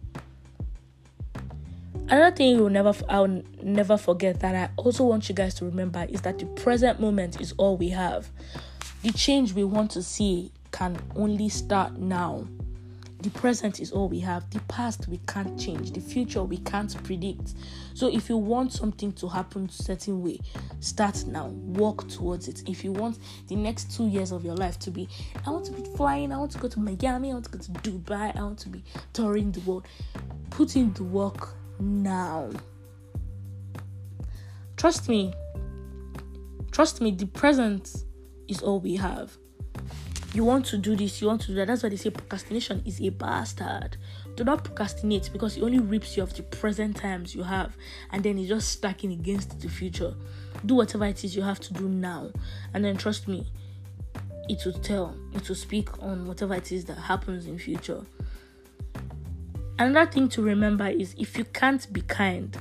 Another 2.08 2.34
thing 2.34 2.56
you'll 2.56 2.68
never 2.68 2.92
I'll 3.08 3.42
never 3.62 3.96
forget 3.96 4.40
that 4.40 4.54
I 4.54 4.72
also 4.76 5.04
want 5.04 5.28
you 5.28 5.34
guys 5.34 5.54
to 5.54 5.64
remember 5.64 6.06
is 6.08 6.20
that 6.22 6.38
the 6.38 6.46
present 6.46 7.00
moment 7.00 7.40
is 7.40 7.52
all 7.56 7.76
we 7.76 7.88
have. 7.90 8.28
The 9.02 9.12
change 9.12 9.52
we 9.54 9.64
want 9.64 9.92
to 9.92 10.02
see 10.02 10.52
can 10.72 10.98
only 11.14 11.48
start 11.48 11.96
now. 11.96 12.46
The 13.20 13.30
present 13.30 13.80
is 13.80 13.90
all 13.92 14.08
we 14.08 14.20
have. 14.20 14.48
The 14.50 14.60
past 14.68 15.08
we 15.08 15.18
can't 15.26 15.58
change. 15.58 15.92
The 15.92 16.00
future 16.00 16.44
we 16.44 16.58
can't 16.58 17.02
predict. 17.02 17.54
So 17.94 18.08
if 18.08 18.28
you 18.28 18.36
want 18.36 18.72
something 18.72 19.12
to 19.14 19.28
happen 19.28 19.66
a 19.66 19.72
certain 19.72 20.22
way, 20.22 20.40
start 20.80 21.24
now. 21.26 21.46
Walk 21.46 22.08
towards 22.08 22.46
it. 22.46 22.68
If 22.68 22.84
you 22.84 22.92
want 22.92 23.18
the 23.48 23.56
next 23.56 23.96
two 23.96 24.06
years 24.06 24.32
of 24.32 24.44
your 24.44 24.54
life 24.54 24.78
to 24.80 24.90
be, 24.90 25.08
I 25.46 25.50
want 25.50 25.64
to 25.66 25.72
be 25.72 25.82
flying, 25.96 26.30
I 26.30 26.36
want 26.36 26.52
to 26.52 26.58
go 26.58 26.68
to 26.68 26.78
Miami, 26.78 27.30
I 27.30 27.34
want 27.34 27.46
to 27.46 27.50
go 27.50 27.58
to 27.58 27.70
Dubai, 27.70 28.36
I 28.36 28.42
want 28.42 28.58
to 28.60 28.68
be 28.68 28.84
touring 29.12 29.50
the 29.52 29.60
world. 29.60 29.86
Put 30.50 30.76
in 30.76 30.92
the 30.92 31.04
work 31.04 31.54
now. 31.80 32.50
Trust 34.76 35.08
me. 35.08 35.32
Trust 36.70 37.00
me, 37.00 37.10
the 37.10 37.26
present 37.26 38.04
is 38.46 38.62
all 38.62 38.78
we 38.78 38.96
have 38.96 39.36
you 40.36 40.44
want 40.44 40.66
to 40.66 40.76
do 40.76 40.94
this, 40.94 41.22
you 41.22 41.28
want 41.28 41.40
to 41.40 41.46
do 41.46 41.54
that. 41.54 41.66
That's 41.66 41.82
why 41.82 41.88
they 41.88 41.96
say 41.96 42.10
procrastination 42.10 42.82
is 42.84 43.00
a 43.00 43.08
bastard. 43.08 43.96
Do 44.34 44.44
not 44.44 44.64
procrastinate 44.64 45.30
because 45.32 45.56
it 45.56 45.62
only 45.62 45.78
rips 45.78 46.14
you 46.14 46.22
of 46.22 46.34
the 46.34 46.42
present 46.42 46.96
times 46.96 47.34
you 47.34 47.42
have 47.42 47.74
and 48.12 48.22
then 48.22 48.38
it's 48.38 48.48
just 48.48 48.68
stacking 48.68 49.12
against 49.12 49.58
the 49.60 49.68
future. 49.70 50.12
Do 50.66 50.74
whatever 50.74 51.06
it 51.06 51.24
is 51.24 51.34
you 51.34 51.40
have 51.40 51.58
to 51.60 51.72
do 51.72 51.88
now, 51.88 52.30
and 52.74 52.84
then 52.84 52.98
trust 52.98 53.28
me, 53.28 53.46
it 54.48 54.62
will 54.66 54.74
tell, 54.74 55.16
it 55.34 55.48
will 55.48 55.56
speak 55.56 56.02
on 56.02 56.26
whatever 56.26 56.54
it 56.54 56.70
is 56.70 56.84
that 56.84 56.98
happens 56.98 57.46
in 57.46 57.58
future. 57.58 58.04
Another 59.78 60.10
thing 60.10 60.28
to 60.30 60.42
remember 60.42 60.86
is 60.86 61.14
if 61.18 61.38
you 61.38 61.44
can't 61.44 61.90
be 61.94 62.02
kind, 62.02 62.56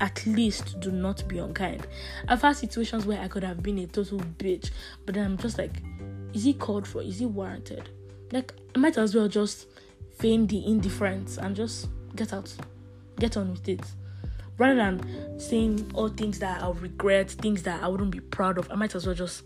at 0.00 0.24
least 0.26 0.80
do 0.80 0.90
not 0.90 1.28
be 1.28 1.38
unkind. 1.38 1.86
I've 2.28 2.40
had 2.40 2.56
situations 2.56 3.04
where 3.04 3.20
I 3.20 3.28
could 3.28 3.44
have 3.44 3.62
been 3.62 3.78
a 3.78 3.86
total 3.86 4.18
bitch, 4.18 4.70
but 5.04 5.14
then 5.14 5.26
I'm 5.26 5.36
just 5.36 5.58
like, 5.58 5.82
is 6.32 6.46
it 6.46 6.58
called 6.58 6.86
for? 6.86 7.02
Is 7.02 7.20
it 7.20 7.26
warranted? 7.26 7.88
Like, 8.32 8.54
I 8.74 8.78
might 8.78 8.96
as 8.96 9.14
well 9.14 9.28
just 9.28 9.66
feign 10.18 10.46
the 10.46 10.64
indifference 10.66 11.38
and 11.38 11.56
just 11.56 11.88
get 12.14 12.32
out, 12.32 12.52
get 13.18 13.36
on 13.36 13.52
with 13.52 13.68
it. 13.68 13.82
Rather 14.58 14.76
than 14.76 15.40
saying 15.40 15.90
all 15.94 16.08
things 16.08 16.38
that 16.40 16.62
I'll 16.62 16.74
regret, 16.74 17.30
things 17.30 17.62
that 17.62 17.82
I 17.82 17.88
wouldn't 17.88 18.10
be 18.10 18.20
proud 18.20 18.58
of, 18.58 18.70
I 18.70 18.74
might 18.74 18.94
as 18.94 19.06
well 19.06 19.14
just 19.14 19.42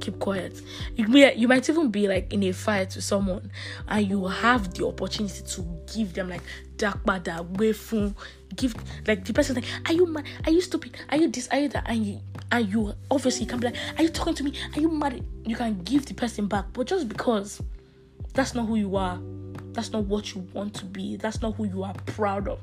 keep 0.00 0.18
quiet. 0.18 0.60
You 0.94 1.08
may, 1.08 1.34
you 1.34 1.48
might 1.48 1.68
even 1.68 1.90
be 1.90 2.06
like 2.06 2.32
in 2.32 2.42
a 2.44 2.52
fight 2.52 2.94
with 2.94 3.04
someone 3.04 3.50
and 3.88 4.06
you 4.06 4.26
have 4.26 4.74
the 4.74 4.86
opportunity 4.86 5.42
to 5.42 5.75
give 5.94 6.12
them 6.14 6.28
like 6.28 6.42
dark 6.76 7.02
bada 7.04 7.46
wayful 7.56 8.14
give 8.54 8.74
like 9.06 9.24
the 9.24 9.32
person 9.32 9.54
like 9.54 9.64
are 9.86 9.92
you 9.92 10.06
mad 10.06 10.24
are 10.44 10.52
you 10.52 10.60
stupid 10.60 10.96
are 11.10 11.16
you 11.16 11.28
this 11.28 11.48
are 11.48 11.58
you 11.58 11.68
that 11.68 11.84
and 11.86 12.06
you 12.06 12.20
and 12.52 12.72
you 12.72 12.94
obviously 13.10 13.46
can 13.46 13.60
be 13.60 13.66
like, 13.68 13.76
Are 13.98 14.02
you 14.02 14.08
talking 14.08 14.34
to 14.34 14.44
me? 14.44 14.52
Are 14.74 14.80
you 14.80 14.88
mad? 14.88 15.24
You 15.44 15.56
can 15.56 15.82
give 15.82 16.06
the 16.06 16.14
person 16.14 16.46
back, 16.46 16.66
but 16.72 16.86
just 16.86 17.08
because 17.08 17.62
that's 18.34 18.54
not 18.54 18.66
who 18.66 18.76
you 18.76 18.96
are, 18.96 19.18
that's 19.72 19.92
not 19.92 20.04
what 20.04 20.34
you 20.34 20.46
want 20.52 20.74
to 20.74 20.84
be, 20.84 21.16
that's 21.16 21.42
not 21.42 21.54
who 21.56 21.64
you 21.64 21.82
are 21.82 21.94
proud 22.06 22.48
of, 22.48 22.60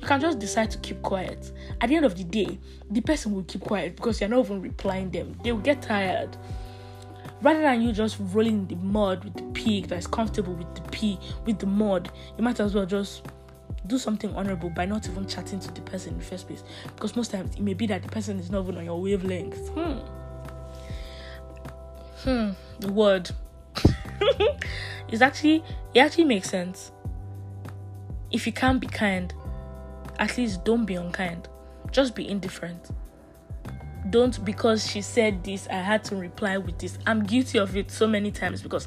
you 0.00 0.06
can 0.06 0.20
just 0.20 0.38
decide 0.38 0.70
to 0.70 0.78
keep 0.78 1.02
quiet. 1.02 1.52
At 1.80 1.88
the 1.88 1.96
end 1.96 2.04
of 2.04 2.16
the 2.16 2.24
day, 2.24 2.58
the 2.90 3.00
person 3.00 3.34
will 3.34 3.44
keep 3.44 3.62
quiet 3.62 3.96
because 3.96 4.20
you're 4.20 4.30
not 4.30 4.44
even 4.46 4.62
replying 4.62 5.10
them, 5.10 5.36
they 5.42 5.52
will 5.52 5.60
get 5.60 5.82
tired. 5.82 6.36
Rather 7.46 7.62
than 7.62 7.80
you 7.80 7.92
just 7.92 8.16
rolling 8.32 8.54
in 8.54 8.66
the 8.66 8.74
mud 8.74 9.22
with 9.22 9.34
the 9.34 9.44
pig 9.52 9.86
that's 9.86 10.08
comfortable 10.08 10.54
with 10.54 10.74
the 10.74 10.80
pee 10.90 11.16
with 11.44 11.60
the 11.60 11.66
mud, 11.66 12.10
you 12.36 12.42
might 12.42 12.58
as 12.58 12.74
well 12.74 12.84
just 12.84 13.24
do 13.86 13.98
something 13.98 14.34
honorable 14.34 14.68
by 14.68 14.84
not 14.84 15.08
even 15.08 15.28
chatting 15.28 15.60
to 15.60 15.72
the 15.72 15.80
person 15.82 16.14
in 16.14 16.18
the 16.18 16.24
first 16.24 16.48
place. 16.48 16.64
Because 16.96 17.14
most 17.14 17.30
times 17.30 17.54
it 17.54 17.62
may 17.62 17.72
be 17.72 17.86
that 17.86 18.02
the 18.02 18.08
person 18.08 18.40
is 18.40 18.50
not 18.50 18.64
even 18.64 18.78
on 18.78 18.84
your 18.84 19.00
wavelength. 19.00 19.68
Hmm. 19.68 19.98
Hmm. 22.24 22.50
The 22.80 22.90
word. 22.90 23.30
is 25.12 25.22
actually 25.22 25.62
it 25.94 26.00
actually 26.00 26.24
makes 26.24 26.50
sense. 26.50 26.90
If 28.32 28.44
you 28.48 28.52
can't 28.52 28.80
be 28.80 28.88
kind, 28.88 29.32
at 30.18 30.36
least 30.36 30.64
don't 30.64 30.84
be 30.84 30.96
unkind. 30.96 31.48
Just 31.92 32.16
be 32.16 32.28
indifferent. 32.28 32.90
Don't 34.10 34.44
because 34.44 34.88
she 34.88 35.02
said 35.02 35.42
this, 35.44 35.66
I 35.68 35.74
had 35.76 36.04
to 36.04 36.16
reply 36.16 36.58
with 36.58 36.78
this. 36.78 36.98
I'm 37.06 37.24
guilty 37.24 37.58
of 37.58 37.76
it 37.76 37.90
so 37.90 38.06
many 38.06 38.30
times 38.30 38.62
because 38.62 38.86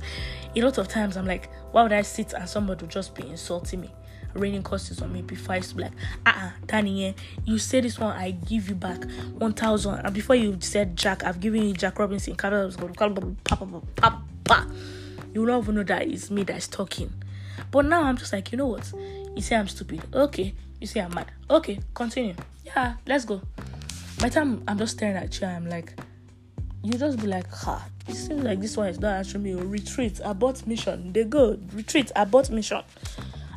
a 0.55 0.61
lot 0.61 0.77
of 0.77 0.87
times 0.87 1.17
I'm 1.17 1.25
like, 1.25 1.49
why 1.71 1.83
would 1.83 1.93
I 1.93 2.01
sit 2.03 2.33
and 2.33 2.47
somebody 2.47 2.83
would 2.83 2.91
just 2.91 3.15
be 3.15 3.27
insulting 3.27 3.81
me? 3.81 3.91
raining 4.35 4.61
curses 4.61 5.01
on 5.01 5.11
me 5.11 5.21
before 5.21 5.53
I 5.53 5.57
used 5.57 5.77
like, 5.79 5.91
ah, 6.25 6.45
uh-uh, 6.45 6.51
Danny, 6.67 7.15
you 7.45 7.57
say 7.57 7.81
this 7.81 7.97
one, 7.97 8.15
I 8.15 8.31
give 8.31 8.69
you 8.69 8.75
back 8.75 9.03
1,000. 9.37 10.05
And 10.05 10.13
before 10.13 10.35
you 10.35 10.57
said 10.59 10.95
Jack, 10.95 11.23
I've 11.23 11.39
given 11.39 11.63
you 11.63 11.73
Jack 11.73 11.97
Robinson. 11.97 12.33
You 12.33 12.37
don't 15.45 15.63
even 15.63 15.75
know 15.75 15.83
that 15.83 16.07
it's 16.07 16.31
me 16.31 16.43
that's 16.43 16.67
talking. 16.67 17.11
But 17.71 17.85
now 17.85 18.03
I'm 18.03 18.17
just 18.17 18.33
like, 18.33 18.51
you 18.51 18.57
know 18.57 18.67
what? 18.67 18.91
You 19.35 19.41
say 19.41 19.55
I'm 19.55 19.67
stupid. 19.67 20.01
Okay. 20.13 20.53
You 20.79 20.87
say 20.87 21.01
I'm 21.01 21.13
mad. 21.13 21.31
Okay, 21.49 21.79
continue. 21.93 22.35
Yeah, 22.65 22.95
let's 23.05 23.25
go. 23.25 23.41
By 24.19 24.27
time 24.27 24.63
I'm 24.67 24.77
just 24.77 24.97
staring 24.97 25.15
at 25.15 25.39
you, 25.39 25.47
I'm 25.47 25.67
like, 25.67 25.97
you 26.83 26.93
just 26.93 27.19
be 27.19 27.27
like, 27.27 27.49
ha, 27.49 27.85
it 28.07 28.15
seems 28.15 28.43
like 28.43 28.59
this 28.59 28.75
one 28.75 28.87
is 28.87 28.99
not 28.99 29.15
answering 29.15 29.43
me. 29.43 29.53
Retreat, 29.53 30.19
abort 30.23 30.67
mission. 30.67 31.13
They 31.13 31.23
go, 31.23 31.57
retreat, 31.73 32.11
abort 32.15 32.49
mission. 32.49 32.81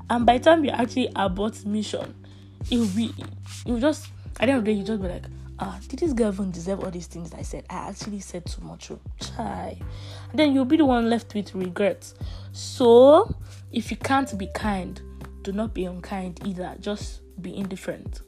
And 0.09 0.25
by 0.25 0.39
the 0.39 0.45
time 0.45 0.65
you 0.65 0.71
actually 0.71 1.11
abort 1.17 1.65
mission, 1.67 2.15
it 2.71 2.79
will 2.79 2.87
be, 2.87 3.13
you 3.67 3.81
just, 3.81 4.09
at 4.39 4.47
the 4.47 4.53
end 4.53 4.59
of 4.59 4.65
the 4.65 4.73
day, 4.73 4.79
you 4.79 4.85
just 4.85 5.03
be 5.03 5.09
like, 5.09 5.25
ah, 5.59 5.79
did 5.89 5.99
this 5.99 6.13
girl 6.13 6.33
even 6.33 6.53
deserve 6.53 6.81
all 6.81 6.91
these 6.91 7.07
things 7.09 7.35
I 7.35 7.43
said? 7.43 7.65
I 7.69 7.89
actually 7.89 8.21
said 8.21 8.47
too 8.47 8.63
much. 8.63 8.91
Oh, 8.91 9.01
chai. 9.21 9.79
Then 10.33 10.53
you'll 10.53 10.65
be 10.65 10.77
the 10.77 10.85
one 10.85 11.11
left 11.11 11.35
with 11.35 11.55
regrets. 11.55 12.15
So, 12.53 13.35
if 13.73 13.91
you 13.91 13.97
can't 13.97 14.37
be 14.39 14.49
kind, 14.55 15.01
do 15.43 15.51
not 15.53 15.75
be 15.75 15.87
unkind 15.87 16.41
either. 16.45 16.77
Just 16.81 17.21
be 17.41 17.57
indifferent. 17.57 18.21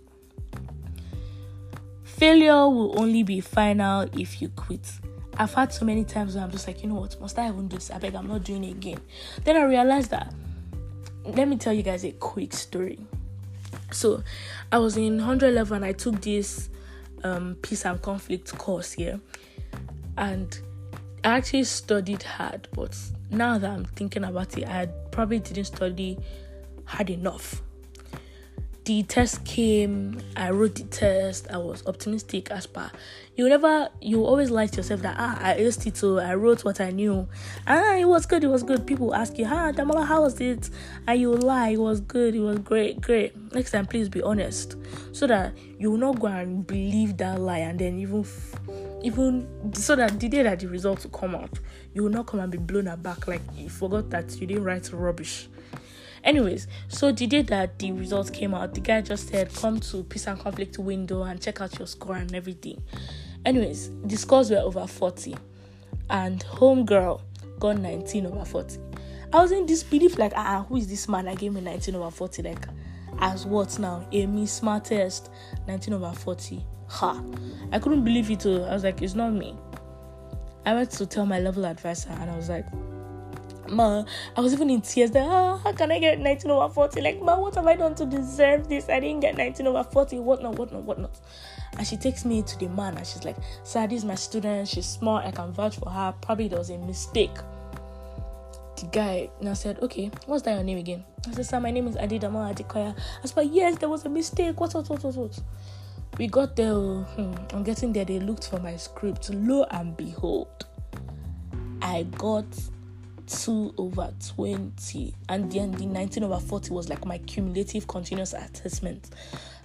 Failure 2.17 2.69
will 2.69 3.01
only 3.01 3.25
be 3.25 3.41
final 3.41 4.03
if 4.17 4.41
you 4.41 4.49
quit. 4.51 4.89
I've 5.37 5.53
had 5.53 5.73
so 5.73 5.85
many 5.85 6.05
times 6.05 6.37
where 6.37 6.45
I'm 6.45 6.51
just 6.53 6.69
like, 6.69 6.81
you 6.85 6.89
know 6.89 6.95
what, 6.95 7.21
must 7.21 7.37
I 7.41 7.49
even 7.49 7.67
do 7.67 7.75
this? 7.77 7.91
I 7.91 7.99
beg, 7.99 8.15
I'm 8.15 8.29
not 8.29 8.45
doing 8.45 8.63
it 8.63 8.71
again. 8.71 9.01
Then 9.43 9.57
I 9.57 9.65
realized 9.65 10.11
that. 10.13 10.33
Let 11.25 11.49
me 11.49 11.57
tell 11.57 11.73
you 11.73 11.83
guys 11.83 12.05
a 12.05 12.13
quick 12.13 12.53
story. 12.53 13.01
So, 13.91 14.23
I 14.71 14.79
was 14.79 14.97
in 14.97 15.17
100 15.17 15.55
level 15.55 15.75
and 15.75 15.85
I 15.85 15.91
took 15.91 16.21
this 16.21 16.71
um, 17.25 17.57
peace 17.63 17.85
and 17.85 18.01
conflict 18.01 18.57
course 18.59 18.93
here, 18.93 19.19
and 20.17 20.57
I 21.25 21.39
actually 21.39 21.65
studied 21.65 22.23
hard. 22.23 22.69
But 22.73 22.97
now 23.31 23.59
that 23.59 23.69
I'm 23.69 23.87
thinking 23.87 24.23
about 24.23 24.57
it, 24.57 24.69
I 24.69 24.87
probably 25.11 25.41
didn't 25.41 25.65
study 25.65 26.19
hard 26.85 27.11
enough 27.11 27.61
the 28.85 29.03
test 29.05 29.43
came 29.47 30.21
i 30.37 30.51
wrote 30.51 30.75
the 30.75 30.85
test 30.85 31.47
i 31.51 31.57
was 31.57 31.87
optimistic 31.87 32.51
as 32.51 32.67
per. 32.67 32.91
You 33.35 33.49
never 33.49 33.89
you 34.01 34.25
always 34.25 34.51
lie 34.51 34.67
to 34.67 34.77
yourself 34.77 35.01
that 35.03 35.17
ah 35.19 35.39
i 35.41 35.55
aced 35.55 35.87
it 35.87 35.97
so 35.97 36.19
i 36.19 36.35
wrote 36.35 36.65
what 36.65 36.81
i 36.81 36.91
knew. 36.91 37.27
Ah 37.67 37.97
it 37.97 38.05
was 38.05 38.27
good 38.27 38.45
it 38.45 38.49
was 38.49 38.63
good. 38.63 38.87
People 38.87 39.15
ask 39.15 39.39
you 39.39 39.47
ah 39.47 39.73
damola 39.73 40.05
how 40.07 40.23
was 40.23 40.39
it? 40.41 40.69
And 41.07 41.19
you 41.19 41.33
lie 41.33 41.71
it 41.71 41.81
was 41.81 42.01
good 42.01 42.35
it 42.35 42.41
was 42.41 42.59
great 42.59 43.01
great. 43.01 43.35
Next 43.55 43.71
time 43.71 43.87
please 43.87 44.09
be 44.09 44.21
honest 44.23 44.77
so 45.13 45.27
that 45.29 45.57
you 45.79 45.91
will 45.91 45.99
not 45.99 46.21
go 46.21 46.27
and 46.27 46.67
believe 46.67 47.17
that 47.17 47.41
lie 47.41 47.59
and 47.59 47.79
then 47.79 47.99
even 47.99 48.21
f- 48.21 48.61
even 49.03 49.47
so 49.75 49.97
that 49.97 50.21
the 50.21 50.29
day 50.29 50.43
that 50.43 50.61
the 50.61 50.67
results 50.67 51.05
will 51.05 51.19
come 51.19 51.35
out 51.35 51.59
you 51.95 52.03
will 52.03 52.11
not 52.11 52.27
come 52.27 52.41
and 52.41 52.53
be 52.53 52.59
blown 52.59 52.89
aback 52.89 53.27
like 53.27 53.43
you 53.57 53.69
forgot 53.69 54.11
that 54.11 54.39
you 54.41 54.47
didn't 54.47 54.65
write 54.65 54.91
rubbish 54.93 55.49
Anyways, 56.25 56.69
so 56.89 57.13
the 57.13 57.27
day 57.27 57.43
that 57.43 57.79
the 57.79 57.93
results 57.93 58.31
came 58.31 58.55
out, 58.55 58.75
the 58.75 58.81
guy 58.81 59.03
just 59.03 59.29
said, 59.29 59.53
Come 59.55 59.79
to 59.81 60.03
peace 60.05 60.27
and 60.27 60.41
conflict 60.41 60.79
window 60.79 61.23
and 61.23 61.41
check 61.41 61.61
out 61.61 61.79
your 61.79 61.87
score 61.87 62.17
and 62.17 62.35
everything. 62.35 62.83
Anyways, 63.45 63.91
the 64.05 64.17
scores 64.17 64.51
were 64.51 64.57
over 64.57 64.87
40, 64.87 65.37
and 66.09 66.43
homegirl 66.45 67.21
got 67.59 67.79
19 67.79 68.27
over 68.27 68.45
40. 68.45 68.79
I 69.35 69.43
was 69.43 69.53
in 69.53 69.67
disbelief, 69.67 70.17
like, 70.17 70.33
ah, 70.35 70.65
who 70.67 70.77
is 70.77 70.89
this 70.89 71.09
man 71.09 71.27
that 71.27 71.39
gave 71.39 71.53
me 71.53 71.61
19 71.61 71.95
over 71.97 72.11
40? 72.11 72.43
Like, 72.43 72.67
as 73.21 73.45
what 73.45 73.79
now? 73.79 74.07
A 74.11 74.17
Amy 74.17 74.47
smartest 74.47 75.31
19 75.69 75.93
over 75.93 76.13
40. 76.13 76.65
Ha! 76.89 77.23
I 77.71 77.79
couldn't 77.79 78.05
believe 78.05 78.31
it. 78.31 78.41
Too. 78.41 78.63
I 78.63 78.73
was 78.73 78.85
like, 78.85 79.03
it's 79.03 79.15
not 79.15 79.33
me. 79.33 79.57
I 80.65 80.75
went 80.75 80.91
to 80.93 81.05
tell 81.05 81.27
my 81.27 81.39
level 81.39 81.67
advisor, 81.67 82.11
and 82.11 82.31
I 82.31 82.37
was 82.37 82.49
like, 82.49 82.65
Ma, 83.69 84.05
I 84.37 84.41
was 84.41 84.53
even 84.53 84.71
in 84.71 84.81
tears 84.81 85.11
that, 85.13 85.27
oh, 85.27 85.61
how 85.63 85.73
can 85.73 85.91
I 85.91 85.99
get 85.99 86.19
19 86.19 86.51
over 86.51 86.73
40? 86.73 87.01
Like, 87.01 87.21
Ma, 87.21 87.39
what 87.39 87.55
have 87.55 87.67
I 87.67 87.77
done 87.77 87.95
to 87.97 88.07
deserve 88.07 88.69
this? 88.69 88.89
I 88.89 89.01
didn't 89.01 89.21
get 89.21 89.37
19 89.37 89.67
over 89.67 89.85
40, 89.85 90.21
whatnot, 90.21 90.57
what 90.57 90.99
not. 90.99 91.19
And 91.77 91.87
she 91.87 91.97
takes 91.97 92.25
me 92.25 92.43
to 92.43 92.59
the 92.59 92.69
man 92.69 92.97
and 92.97 93.07
she's 93.07 93.25
like, 93.25 93.37
Sir, 93.65 93.87
this 93.87 93.99
is 93.99 94.05
my 94.05 94.15
student. 94.15 94.69
She's 94.69 94.87
smart. 94.87 95.27
I 95.27 95.31
can 95.31 95.53
vouch 95.53 95.77
for 95.77 95.91
her. 95.91 96.15
Probably 96.21 96.49
there 96.49 96.59
was 96.59 96.71
a 96.71 96.79
mistake. 96.79 97.35
The 98.77 98.87
guy 98.93 99.31
now 99.41 99.55
said, 99.55 99.81
Okay, 99.83 100.11
what's 100.27 100.43
that 100.45 100.55
your 100.55 100.63
name 100.63 100.79
again? 100.79 101.05
I 101.27 101.33
said, 101.33 101.47
Sir, 101.47 101.61
my 101.61 101.71
name 101.71 101.89
is 101.89 101.97
Adidama 101.97 102.55
Adikoya. 102.55 102.97
I 103.23 103.27
said, 103.27 103.49
Yes, 103.51 103.79
there 103.79 103.89
was 103.89 104.05
a 104.05 104.09
mistake. 104.09 104.61
What, 104.61 104.75
what, 104.75 104.89
what, 104.89 105.03
what, 105.03 105.17
what? 105.17 105.41
We 106.19 106.29
got 106.29 106.55
there. 106.55 106.75
Hmm, 106.75 107.35
I'm 107.53 107.65
getting 107.65 107.93
there. 107.93 108.05
They 108.05 108.21
looked 108.21 108.49
for 108.49 108.61
my 108.61 108.77
script. 108.77 109.31
Lo 109.31 109.65
and 109.71 109.97
behold, 109.97 110.67
I 111.83 112.05
got 112.05 112.47
2 113.27 113.75
over 113.79 114.13
20 114.35 115.15
and 115.29 115.51
then 115.51 115.73
the 115.73 115.87
19 115.87 116.25
over 116.25 116.39
40 116.39 116.73
was 116.73 116.89
like 116.89 117.05
my 117.07 117.19
cumulative 117.19 117.87
continuous 117.87 118.33
assessment. 118.33 119.11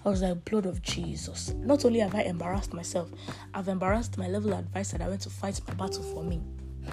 I 0.06 0.10
was 0.10 0.22
like 0.22 0.46
blood 0.46 0.66
of 0.66 0.82
jesus. 0.82 1.54
Not 1.58 1.86
only 1.86 2.00
have 2.00 2.16
i 2.16 2.22
embarrassed 2.22 2.74
myself 2.74 3.10
i've 3.54 3.68
embarrassed 3.68 4.18
my 4.18 4.28
level 4.28 4.54
advisor 4.54 4.98
that 4.98 5.06
I 5.06 5.10
went 5.10 5.22
to 5.22 5.30
fight 5.30 5.60
my 5.68 5.74
battle 5.74 6.04
for 6.04 6.24
me. 6.24 6.42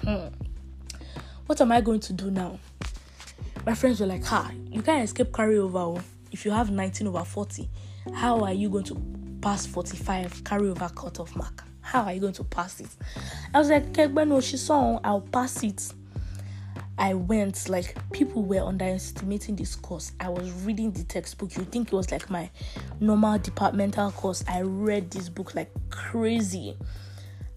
Hmm. 0.03 0.27
what 1.45 1.59
am 1.61 1.71
i 1.71 1.81
going 1.81 2.01
to 2.01 2.13
do 2.13 2.29
now? 2.29 2.59
My 3.65 3.73
friends 3.73 3.99
were 3.99 4.07
like 4.07 4.23
ha 4.25 4.51
you 4.69 4.81
can't 4.81 5.03
escape 5.03 5.31
carryover 5.31 5.97
oh. 5.97 6.03
if 6.31 6.45
you 6.45 6.51
have 6.51 6.69
19 6.71 7.07
over 7.07 7.23
40 7.23 7.69
how 8.13 8.41
are 8.43 8.53
you 8.53 8.69
going 8.69 8.85
to 8.85 9.01
pass 9.41 9.65
45 9.65 10.43
carryover 10.43 10.93
cutoff 10.95 11.35
mark? 11.35 11.63
How 11.81 12.03
are 12.03 12.13
you 12.13 12.19
going 12.19 12.33
to 12.33 12.43
pass 12.43 12.81
it? 12.81 12.89
I 13.53 13.59
was 13.59 13.69
like 13.69 13.95
no 13.95 14.41
she's 14.41 14.61
song 14.61 14.99
i'll 15.03 15.21
pass 15.21 15.63
it 15.63 15.93
I 16.97 17.13
went, 17.13 17.69
like 17.69 17.95
people 18.11 18.43
were 18.43 18.61
underestimating 18.61 19.55
this 19.55 19.75
course. 19.75 20.13
I 20.19 20.29
was 20.29 20.51
reading 20.63 20.91
the 20.91 21.03
textbook. 21.03 21.55
You 21.55 21.63
think 21.63 21.89
it 21.89 21.95
was 21.95 22.11
like 22.11 22.29
my 22.29 22.49
normal 22.99 23.37
departmental 23.37 24.11
course. 24.11 24.43
I 24.47 24.61
read 24.61 25.11
this 25.11 25.29
book 25.29 25.53
like 25.53 25.69
crazy. 25.89 26.75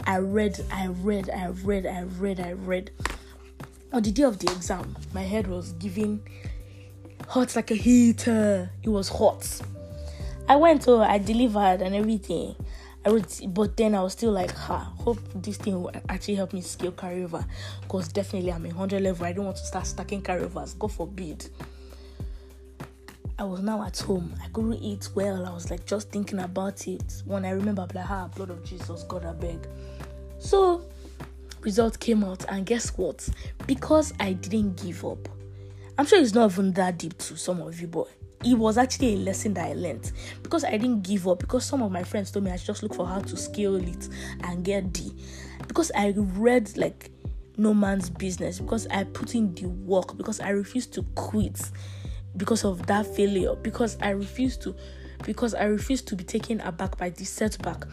I 0.05 0.17
read, 0.17 0.63
I 0.71 0.87
read, 0.87 1.29
I 1.29 1.47
read, 1.47 1.85
I 1.85 2.01
read, 2.01 2.39
I 2.39 2.51
read. 2.53 2.91
On 3.93 4.01
the 4.01 4.11
day 4.11 4.23
of 4.23 4.39
the 4.39 4.51
exam, 4.51 4.95
my 5.13 5.21
head 5.21 5.47
was 5.47 5.73
giving 5.73 6.21
hot 7.27 7.55
like 7.55 7.71
a 7.71 7.75
heater. 7.75 8.69
It 8.83 8.89
was 8.89 9.09
hot. 9.09 9.61
I 10.47 10.55
went 10.55 10.83
to, 10.83 10.97
I 10.97 11.17
delivered 11.17 11.81
and 11.81 11.95
everything. 11.95 12.55
I 13.03 13.09
would, 13.09 13.25
but 13.47 13.75
then 13.77 13.95
I 13.95 14.03
was 14.03 14.13
still 14.13 14.31
like, 14.31 14.51
ha, 14.51 14.93
hope 14.99 15.19
this 15.33 15.57
thing 15.57 15.81
will 15.81 15.91
actually 16.07 16.35
help 16.35 16.53
me 16.53 16.61
scale 16.61 16.91
carryover. 16.91 17.43
Because 17.81 18.07
definitely 18.09 18.51
I'm 18.51 18.65
a 18.65 18.69
100 18.69 19.01
level. 19.01 19.25
I 19.25 19.33
don't 19.33 19.45
want 19.45 19.57
to 19.57 19.65
start 19.65 19.87
stacking 19.87 20.21
carryovers. 20.21 20.77
God 20.77 20.91
forbid. 20.91 21.49
I 23.39 23.43
was 23.43 23.61
now 23.61 23.83
at 23.83 23.97
home. 23.97 24.35
I 24.43 24.49
couldn't 24.49 24.75
eat 24.83 25.09
well. 25.15 25.47
I 25.47 25.51
was 25.51 25.71
like 25.71 25.83
just 25.87 26.11
thinking 26.11 26.39
about 26.39 26.87
it. 26.87 27.23
When 27.25 27.43
I 27.43 27.51
remember, 27.51 27.87
like, 27.91 28.35
blood 28.35 28.51
of 28.51 28.63
Jesus, 28.63 29.03
God, 29.03 29.25
I 29.25 29.33
beg. 29.33 29.67
So, 30.37 30.85
result 31.61 31.99
came 31.99 32.23
out, 32.23 32.45
and 32.49 32.67
guess 32.67 32.95
what? 32.97 33.27
Because 33.65 34.13
I 34.19 34.33
didn't 34.33 34.83
give 34.83 35.03
up. 35.03 35.27
I'm 35.97 36.05
sure 36.05 36.21
it's 36.21 36.35
not 36.35 36.51
even 36.51 36.71
that 36.73 36.99
deep 36.99 37.17
to 37.17 37.35
some 37.35 37.61
of 37.61 37.81
you, 37.81 37.87
but 37.87 38.07
it 38.43 38.57
was 38.57 38.77
actually 38.77 39.13
a 39.13 39.17
lesson 39.17 39.53
that 39.55 39.69
I 39.69 39.73
learned 39.73 40.11
because 40.43 40.63
I 40.63 40.71
didn't 40.71 41.01
give 41.03 41.27
up. 41.27 41.39
Because 41.39 41.65
some 41.65 41.81
of 41.81 41.91
my 41.91 42.03
friends 42.03 42.31
told 42.31 42.45
me 42.45 42.51
I 42.51 42.55
should 42.57 42.67
just 42.67 42.83
look 42.83 42.93
for 42.93 43.05
how 43.05 43.19
to 43.19 43.37
scale 43.37 43.75
it 43.75 44.09
and 44.43 44.63
get 44.63 44.93
D. 44.93 45.11
Because 45.67 45.91
I 45.95 46.13
read 46.15 46.75
like 46.77 47.11
no 47.57 47.73
man's 47.73 48.09
business, 48.09 48.59
because 48.59 48.87
I 48.87 49.03
put 49.03 49.35
in 49.35 49.53
the 49.55 49.67
work, 49.67 50.17
because 50.17 50.39
I 50.39 50.49
refused 50.49 50.93
to 50.93 51.03
quit 51.15 51.59
because 52.37 52.63
of 52.63 52.87
that 52.87 53.05
failure, 53.05 53.55
because 53.55 53.97
I 54.01 54.09
refused 54.11 54.61
to 54.63 54.75
because 55.25 55.53
I 55.53 55.65
refused 55.65 56.07
to 56.07 56.15
be 56.15 56.23
taken 56.23 56.61
aback 56.61 56.97
by 56.97 57.09
this 57.09 57.29
setback. 57.29 57.85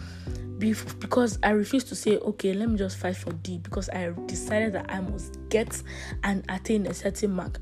Because 0.58 1.38
I 1.42 1.50
refused 1.50 1.88
to 1.88 1.94
say, 1.94 2.16
okay, 2.16 2.52
let 2.52 2.68
me 2.68 2.76
just 2.76 2.96
fight 2.96 3.16
for 3.16 3.32
D 3.32 3.58
because 3.58 3.88
I 3.90 4.12
decided 4.26 4.72
that 4.72 4.90
I 4.90 5.00
must 5.00 5.38
get 5.50 5.80
and 6.24 6.44
attain 6.48 6.86
a 6.86 6.94
certain 6.94 7.32
mark. 7.32 7.60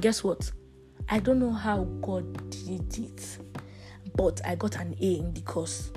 Guess 0.00 0.22
what? 0.22 0.52
I 1.08 1.20
don't 1.20 1.38
know 1.38 1.52
how 1.52 1.84
God 2.02 2.50
did 2.50 2.98
it, 2.98 3.38
but 4.16 4.40
I 4.44 4.56
got 4.56 4.76
an 4.76 4.96
A 5.00 5.18
in 5.18 5.32
the 5.34 5.40
course. 5.42 5.92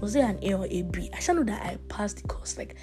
Was 0.00 0.14
it 0.14 0.20
an 0.20 0.38
A 0.42 0.54
or 0.54 0.66
a 0.66 0.82
B? 0.82 1.10
I 1.14 1.20
should 1.20 1.36
know 1.36 1.44
that 1.44 1.62
I 1.62 1.78
passed 1.88 2.20
the 2.22 2.28
course 2.28 2.58
like 2.58 2.76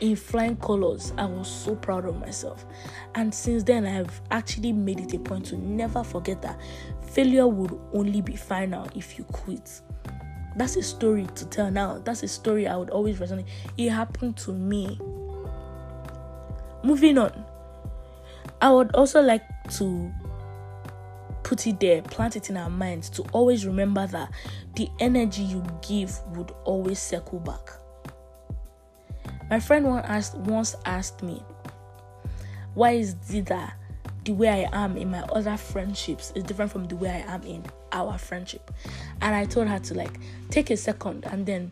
in 0.00 0.16
flying 0.16 0.56
colors. 0.56 1.14
I 1.16 1.24
was 1.24 1.48
so 1.48 1.74
proud 1.76 2.04
of 2.04 2.18
myself. 2.20 2.66
And 3.14 3.34
since 3.34 3.62
then, 3.62 3.86
I've 3.86 4.20
actually 4.30 4.72
made 4.72 5.00
it 5.00 5.14
a 5.14 5.18
point 5.18 5.46
to 5.46 5.56
never 5.56 6.04
forget 6.04 6.42
that 6.42 6.60
failure 7.02 7.48
would 7.48 7.78
only 7.94 8.20
be 8.20 8.36
final 8.36 8.86
if 8.94 9.16
you 9.16 9.24
quit. 9.24 9.80
That's 10.56 10.76
a 10.76 10.82
story 10.82 11.26
to 11.36 11.46
tell 11.46 11.70
now. 11.70 11.98
That's 12.04 12.22
a 12.22 12.28
story 12.28 12.66
I 12.66 12.76
would 12.76 12.90
always 12.90 13.18
resonate. 13.18 13.46
It 13.78 13.90
happened 13.90 14.36
to 14.38 14.52
me. 14.52 15.00
Moving 16.84 17.16
on, 17.18 17.44
I 18.60 18.70
would 18.70 18.94
also 18.94 19.22
like 19.22 19.42
to 19.78 20.12
put 21.46 21.64
it 21.64 21.78
there, 21.78 22.02
plant 22.02 22.34
it 22.34 22.50
in 22.50 22.56
our 22.56 22.68
minds 22.68 23.08
to 23.08 23.22
always 23.30 23.64
remember 23.64 24.04
that 24.04 24.32
the 24.74 24.88
energy 24.98 25.44
you 25.44 25.64
give 25.86 26.18
would 26.34 26.50
always 26.64 26.98
circle 26.98 27.38
back. 27.38 27.70
My 29.48 29.60
friend 29.60 29.86
once 29.86 30.04
asked, 30.08 30.34
once 30.38 30.74
asked 30.84 31.22
me, 31.22 31.40
why 32.74 32.90
is 32.92 33.14
it 33.32 33.46
that 33.46 33.74
the 34.24 34.32
way 34.32 34.66
I 34.66 34.84
am 34.84 34.96
in 34.96 35.08
my 35.12 35.20
other 35.20 35.56
friendships 35.56 36.32
is 36.34 36.42
different 36.42 36.72
from 36.72 36.88
the 36.88 36.96
way 36.96 37.10
I 37.10 37.34
am 37.34 37.44
in 37.44 37.64
our 37.92 38.18
friendship. 38.18 38.72
And 39.22 39.32
I 39.32 39.44
told 39.44 39.68
her 39.68 39.78
to 39.78 39.94
like 39.94 40.18
take 40.50 40.70
a 40.70 40.76
second 40.76 41.26
and 41.26 41.46
then 41.46 41.70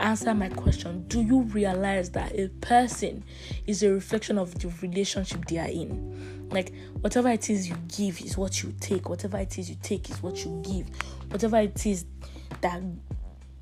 answer 0.00 0.34
my 0.34 0.48
question. 0.48 1.04
Do 1.08 1.20
you 1.20 1.42
realize 1.42 2.08
that 2.12 2.32
a 2.38 2.48
person 2.62 3.24
is 3.66 3.82
a 3.82 3.90
reflection 3.92 4.38
of 4.38 4.58
the 4.58 4.68
relationship 4.80 5.44
they 5.44 5.58
are 5.58 5.68
in? 5.68 6.31
Like, 6.52 6.72
whatever 7.00 7.30
it 7.30 7.48
is 7.50 7.68
you 7.68 7.76
give 7.88 8.20
is 8.20 8.36
what 8.36 8.62
you 8.62 8.74
take, 8.80 9.08
whatever 9.08 9.38
it 9.38 9.58
is 9.58 9.70
you 9.70 9.76
take 9.82 10.10
is 10.10 10.22
what 10.22 10.44
you 10.44 10.62
give, 10.64 10.88
whatever 11.30 11.58
it 11.58 11.84
is 11.86 12.04
that 12.60 12.82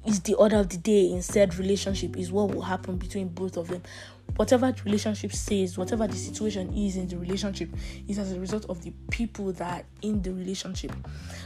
is 0.06 0.20
the 0.20 0.34
order 0.34 0.56
of 0.56 0.68
the 0.70 0.78
day 0.78 1.10
in 1.10 1.22
said 1.22 1.54
relationship 1.56 2.16
is 2.16 2.32
what 2.32 2.54
will 2.54 2.62
happen 2.62 2.96
between 2.96 3.28
both 3.28 3.58
of 3.58 3.68
them 3.68 3.82
whatever 4.36 4.72
the 4.72 4.82
relationship 4.84 5.32
says, 5.32 5.76
whatever 5.76 6.06
the 6.06 6.16
situation 6.16 6.72
is 6.74 6.96
in 6.96 7.08
the 7.08 7.18
relationship, 7.18 7.68
is 8.08 8.18
as 8.18 8.32
a 8.32 8.40
result 8.40 8.64
of 8.70 8.82
the 8.82 8.90
people 9.10 9.52
that 9.52 9.80
are 9.80 9.84
in 10.02 10.22
the 10.22 10.32
relationship. 10.32 10.92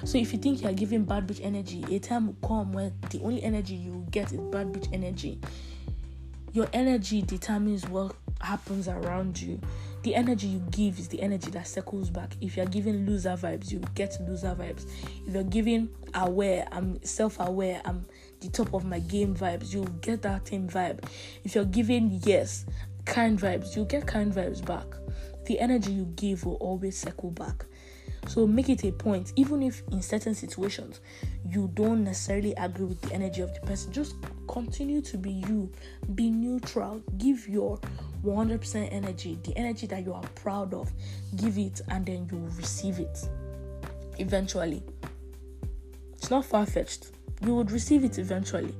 So 0.05 0.19
if 0.19 0.33
you 0.33 0.39
think 0.39 0.63
you 0.63 0.69
are 0.69 0.73
giving 0.73 1.05
bad 1.05 1.27
bitch 1.27 1.41
energy, 1.43 1.85
a 1.91 1.99
time 1.99 2.27
will 2.29 2.49
come 2.49 2.73
where 2.73 2.93
the 3.11 3.21
only 3.23 3.43
energy 3.43 3.75
you 3.75 4.07
get 4.11 4.33
is 4.33 4.39
bad 4.39 4.73
bitch 4.73 4.89
energy. 4.93 5.41
Your 6.53 6.69
energy 6.73 7.23
determines 7.23 7.85
what 7.89 8.15
happens 8.41 8.87
around 8.87 9.41
you. 9.41 9.61
The 10.05 10.15
energy 10.15 10.49
you 10.49 10.63
give 10.71 10.99
is 10.99 11.09
the 11.09 11.23
energy 11.23 11.51
that 11.53 11.67
circles 11.67 12.11
back. 12.11 12.37
If 12.43 12.59
you're 12.59 12.67
giving 12.67 13.07
loser 13.07 13.39
vibes, 13.39 13.73
you 13.73 13.81
get 13.95 14.15
loser 14.21 14.55
vibes. 14.55 14.85
If 15.27 15.33
you're 15.33 15.43
giving 15.45 15.89
aware, 16.13 16.69
I'm 16.71 17.03
self 17.03 17.41
aware, 17.41 17.81
I'm 17.87 18.05
the 18.41 18.51
top 18.51 18.75
of 18.75 18.85
my 18.85 18.99
game 18.99 19.35
vibes, 19.35 19.73
you'll 19.73 19.87
get 19.87 20.21
that 20.21 20.47
same 20.47 20.69
vibe. 20.69 21.09
If 21.43 21.55
you're 21.55 21.65
giving 21.65 22.21
yes, 22.27 22.67
kind 23.07 23.41
vibes, 23.41 23.75
you'll 23.75 23.87
get 23.87 24.07
kind 24.07 24.31
vibes 24.31 24.63
back. 24.63 24.85
The 25.47 25.59
energy 25.59 25.93
you 25.93 26.05
give 26.17 26.45
will 26.45 26.57
always 26.57 26.99
circle 26.99 27.31
back. 27.31 27.65
So 28.29 28.47
make 28.47 28.69
it 28.69 28.85
a 28.85 28.93
point, 28.93 29.33
even 29.37 29.63
if 29.63 29.83
in 29.91 30.03
certain 30.03 30.35
situations 30.35 31.01
you 31.49 31.71
don't 31.73 32.05
necessarily 32.05 32.53
agree 32.59 32.85
with 32.85 33.01
the 33.01 33.15
energy 33.15 33.41
of 33.41 33.55
the 33.55 33.61
person, 33.61 33.91
just 33.91 34.17
continue 34.49 35.01
to 35.01 35.17
be 35.17 35.33
you, 35.33 35.73
be 36.15 36.29
neutral, 36.29 37.03
give 37.17 37.49
your 37.49 37.81
100% 38.33 38.89
energy, 38.93 39.39
the 39.45 39.57
energy 39.57 39.87
that 39.87 40.05
you 40.05 40.13
are 40.13 40.23
proud 40.35 40.75
of, 40.75 40.93
give 41.37 41.59
it, 41.59 41.81
and 41.89 42.07
then 42.07 42.29
you 42.31 42.39
will 42.39 42.49
receive 42.51 42.99
it 42.99 43.29
eventually. 44.19 44.83
It's 46.15 46.31
not 46.31 46.45
far 46.45 46.67
fetched 46.67 47.11
you 47.45 47.55
would 47.55 47.71
receive 47.71 48.05
it 48.05 48.19
eventually. 48.19 48.75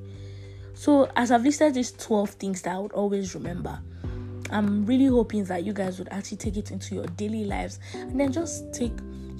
So, 0.73 1.09
as 1.15 1.31
I've 1.31 1.43
listed 1.43 1.73
these 1.73 1.91
12 1.93 2.31
things 2.31 2.61
that 2.63 2.75
I 2.75 2.79
would 2.79 2.91
always 2.91 3.33
remember, 3.35 3.79
I'm 4.49 4.85
really 4.85 5.05
hoping 5.05 5.45
that 5.45 5.63
you 5.63 5.73
guys 5.73 5.97
would 5.99 6.09
actually 6.09 6.37
take 6.37 6.57
it 6.57 6.71
into 6.71 6.95
your 6.95 7.05
daily 7.05 7.45
lives 7.45 7.79
and 7.93 8.19
then 8.19 8.31
just 8.31 8.73
take 8.73 8.93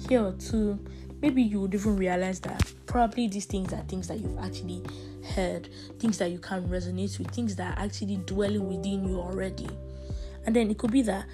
here 0.08 0.24
or 0.24 0.32
two. 0.32 0.78
Maybe 1.22 1.42
you 1.42 1.60
would 1.62 1.74
even 1.74 1.96
realize 1.96 2.40
that 2.40 2.72
probably 2.86 3.28
these 3.28 3.46
things 3.46 3.72
are 3.72 3.82
things 3.82 4.08
that 4.08 4.18
you've 4.18 4.38
actually 4.38 4.82
heard, 5.34 5.68
things 5.98 6.18
that 6.18 6.30
you 6.30 6.38
can 6.38 6.68
resonate 6.68 7.18
with, 7.18 7.30
things 7.30 7.56
that 7.56 7.76
are 7.78 7.84
actually 7.84 8.16
dwelling 8.18 8.66
within 8.66 9.06
you 9.08 9.20
already. 9.20 9.68
And 10.46 10.54
then 10.54 10.70
it 10.70 10.78
could 10.78 10.92
be 10.92 11.02
that 11.02 11.26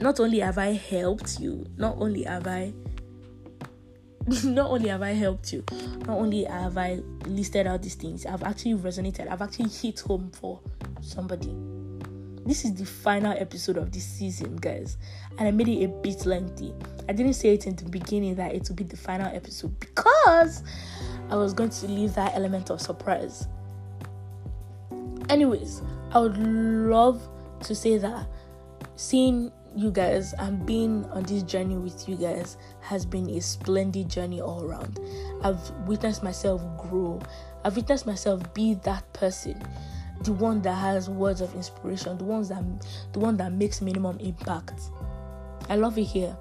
not 0.00 0.20
only 0.20 0.40
have 0.40 0.58
I 0.58 0.72
helped 0.72 1.40
you, 1.40 1.64
not 1.76 1.96
only 1.98 2.24
have 2.24 2.46
I 2.46 2.72
not 4.44 4.70
only 4.70 4.88
have 4.88 5.02
I 5.02 5.12
helped 5.12 5.52
you, 5.52 5.64
not 6.06 6.18
only 6.18 6.44
have 6.44 6.78
I 6.78 7.00
listed 7.26 7.66
out 7.66 7.82
these 7.82 7.94
things, 7.94 8.24
I've 8.26 8.42
actually 8.42 8.74
resonated, 8.74 9.28
I've 9.28 9.42
actually 9.42 9.68
hit 9.68 10.00
home 10.00 10.30
for 10.32 10.60
somebody. 11.00 11.54
This 12.44 12.64
is 12.64 12.74
the 12.74 12.84
final 12.84 13.32
episode 13.32 13.76
of 13.76 13.92
this 13.92 14.04
season, 14.04 14.56
guys, 14.56 14.96
and 15.38 15.46
I 15.46 15.50
made 15.50 15.68
it 15.68 15.84
a 15.84 15.88
bit 15.88 16.26
lengthy. 16.26 16.74
I 17.08 17.12
didn't 17.12 17.34
say 17.34 17.54
it 17.54 17.66
in 17.66 17.76
the 17.76 17.84
beginning 17.84 18.34
that 18.36 18.54
it 18.54 18.68
would 18.68 18.76
be 18.76 18.84
the 18.84 18.96
final 18.96 19.26
episode 19.34 19.78
because 19.78 20.62
I 21.30 21.36
was 21.36 21.52
going 21.52 21.70
to 21.70 21.86
leave 21.86 22.14
that 22.14 22.34
element 22.34 22.70
of 22.70 22.80
surprise. 22.80 23.46
Anyways, 25.28 25.82
I 26.12 26.18
would 26.18 26.36
love 26.36 27.22
to 27.62 27.74
say 27.74 27.98
that 27.98 28.26
seeing 28.96 29.52
you 29.74 29.90
guys 29.90 30.34
and 30.34 30.64
being 30.66 31.04
on 31.06 31.22
this 31.22 31.42
journey 31.42 31.76
with 31.76 32.08
you 32.08 32.16
guys 32.16 32.56
has 32.80 33.06
been 33.06 33.28
a 33.30 33.40
splendid 33.40 34.08
journey 34.08 34.40
all 34.40 34.62
around. 34.62 35.00
I've 35.42 35.70
witnessed 35.86 36.22
myself 36.22 36.62
grow. 36.78 37.20
I've 37.64 37.76
witnessed 37.76 38.06
myself 38.06 38.52
be 38.54 38.74
that 38.84 39.10
person, 39.12 39.62
the 40.24 40.32
one 40.32 40.60
that 40.62 40.74
has 40.74 41.08
words 41.08 41.40
of 41.40 41.54
inspiration, 41.54 42.18
the 42.18 42.24
ones 42.24 42.48
that 42.48 42.62
the 43.12 43.18
one 43.18 43.36
that 43.38 43.52
makes 43.52 43.80
minimum 43.80 44.18
impact. 44.20 44.80
I 45.68 45.76
love 45.76 45.96
it 45.98 46.04
here. 46.04 46.36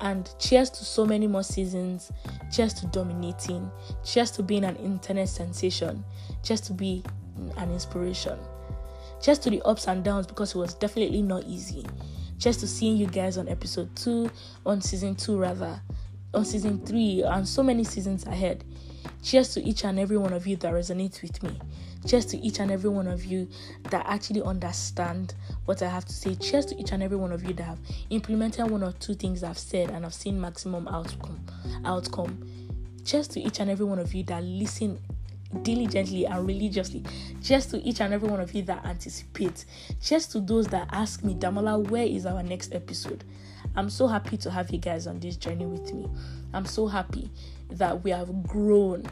And 0.00 0.28
cheers 0.38 0.68
to 0.70 0.84
so 0.84 1.06
many 1.06 1.28
more 1.28 1.44
seasons. 1.44 2.10
Cheers 2.52 2.74
to 2.74 2.86
dominating. 2.88 3.70
Cheers 4.04 4.32
to 4.32 4.42
being 4.42 4.64
an 4.64 4.76
internet 4.76 5.28
sensation. 5.28 6.04
Cheers 6.42 6.60
to 6.62 6.72
be 6.72 7.04
an 7.56 7.70
inspiration. 7.70 8.38
Cheers 9.20 9.38
to 9.40 9.50
the 9.50 9.62
ups 9.62 9.88
and 9.88 10.04
downs 10.04 10.26
because 10.26 10.54
it 10.54 10.58
was 10.58 10.74
definitely 10.74 11.22
not 11.22 11.44
easy 11.44 11.84
just 12.38 12.60
to 12.60 12.66
seeing 12.66 12.96
you 12.96 13.06
guys 13.06 13.38
on 13.38 13.48
episode 13.48 13.94
2, 13.96 14.30
on 14.66 14.80
season 14.80 15.14
2 15.14 15.38
rather, 15.38 15.80
on 16.34 16.44
season 16.44 16.84
3, 16.84 17.22
and 17.22 17.48
so 17.48 17.62
many 17.62 17.84
seasons 17.84 18.26
ahead. 18.26 18.64
Cheers 19.22 19.54
to 19.54 19.62
each 19.62 19.84
and 19.84 19.98
every 19.98 20.18
one 20.18 20.32
of 20.32 20.46
you 20.46 20.56
that 20.56 20.72
resonates 20.72 21.22
with 21.22 21.42
me. 21.42 21.58
Cheers 22.06 22.26
to 22.26 22.38
each 22.38 22.60
and 22.60 22.70
every 22.70 22.90
one 22.90 23.08
of 23.08 23.24
you 23.24 23.48
that 23.90 24.06
actually 24.06 24.42
understand 24.42 25.34
what 25.64 25.82
I 25.82 25.88
have 25.88 26.04
to 26.04 26.12
say. 26.12 26.34
Cheers 26.36 26.66
to 26.66 26.80
each 26.80 26.92
and 26.92 27.02
every 27.02 27.16
one 27.16 27.32
of 27.32 27.42
you 27.42 27.52
that 27.54 27.64
have 27.64 27.80
implemented 28.10 28.70
one 28.70 28.84
or 28.84 28.92
two 28.92 29.14
things 29.14 29.42
I've 29.42 29.58
said 29.58 29.90
and 29.90 30.04
have 30.04 30.14
seen 30.14 30.40
maximum 30.40 30.86
outcome. 30.86 31.44
Outcome. 31.84 32.46
Cheers 33.04 33.28
to 33.28 33.40
each 33.40 33.60
and 33.60 33.70
every 33.70 33.86
one 33.86 33.98
of 33.98 34.14
you 34.14 34.22
that 34.24 34.44
listen 34.44 34.98
diligently 35.62 36.26
and 36.26 36.46
religiously. 36.46 37.02
Just 37.40 37.70
to 37.70 37.78
each 37.82 38.00
and 38.00 38.12
every 38.12 38.28
one 38.28 38.40
of 38.40 38.54
you 38.54 38.62
that 38.62 38.84
anticipate. 38.84 39.64
Just 40.00 40.32
to 40.32 40.40
those 40.40 40.66
that 40.68 40.88
ask 40.92 41.24
me, 41.24 41.34
Damola, 41.34 41.88
where 41.88 42.06
is 42.06 42.26
our 42.26 42.42
next 42.42 42.74
episode? 42.74 43.24
I'm 43.74 43.90
so 43.90 44.06
happy 44.06 44.36
to 44.38 44.50
have 44.50 44.70
you 44.70 44.78
guys 44.78 45.06
on 45.06 45.20
this 45.20 45.36
journey 45.36 45.66
with 45.66 45.92
me. 45.92 46.08
I'm 46.54 46.66
so 46.66 46.86
happy 46.86 47.30
that 47.70 48.02
we 48.02 48.10
have 48.10 48.42
grown 48.44 49.04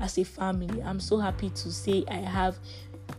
as 0.00 0.18
a 0.18 0.24
family. 0.24 0.82
I'm 0.82 1.00
so 1.00 1.18
happy 1.18 1.50
to 1.50 1.72
say 1.72 2.04
I 2.08 2.16
have 2.16 2.58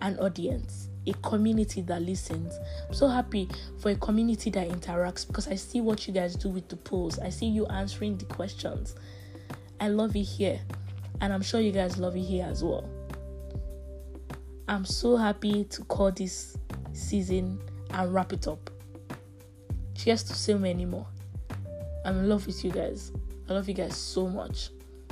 an 0.01 0.19
audience, 0.19 0.89
a 1.07 1.13
community 1.13 1.81
that 1.81 2.01
listens. 2.01 2.57
I'm 2.87 2.93
so 2.93 3.07
happy 3.07 3.49
for 3.79 3.89
a 3.89 3.95
community 3.95 4.49
that 4.51 4.69
interacts 4.69 5.25
because 5.25 5.47
I 5.47 5.55
see 5.55 5.81
what 5.81 6.07
you 6.07 6.13
guys 6.13 6.35
do 6.35 6.49
with 6.49 6.67
the 6.69 6.77
polls. 6.77 7.19
I 7.19 7.29
see 7.29 7.47
you 7.47 7.65
answering 7.67 8.17
the 8.17 8.25
questions. 8.25 8.95
I 9.79 9.87
love 9.87 10.15
it 10.15 10.23
here 10.23 10.61
and 11.21 11.31
I'm 11.31 11.41
sure 11.41 11.61
you 11.61 11.71
guys 11.71 11.97
love 11.97 12.15
it 12.15 12.21
here 12.21 12.45
as 12.49 12.63
well. 12.63 12.89
I'm 14.67 14.85
so 14.85 15.15
happy 15.15 15.63
to 15.65 15.83
call 15.85 16.11
this 16.11 16.57
season 16.93 17.59
and 17.91 18.13
wrap 18.13 18.33
it 18.33 18.47
up. 18.47 18.69
Cheers 19.95 20.23
to 20.23 20.33
so 20.33 20.57
many 20.57 20.85
more. 20.85 21.07
I'm 22.03 22.17
in 22.17 22.29
love 22.29 22.47
with 22.47 22.65
you 22.65 22.71
guys. 22.71 23.11
I 23.47 23.53
love 23.53 23.67
you 23.67 23.75
guys 23.75 23.95
so 23.95 24.27
much. 24.27 24.71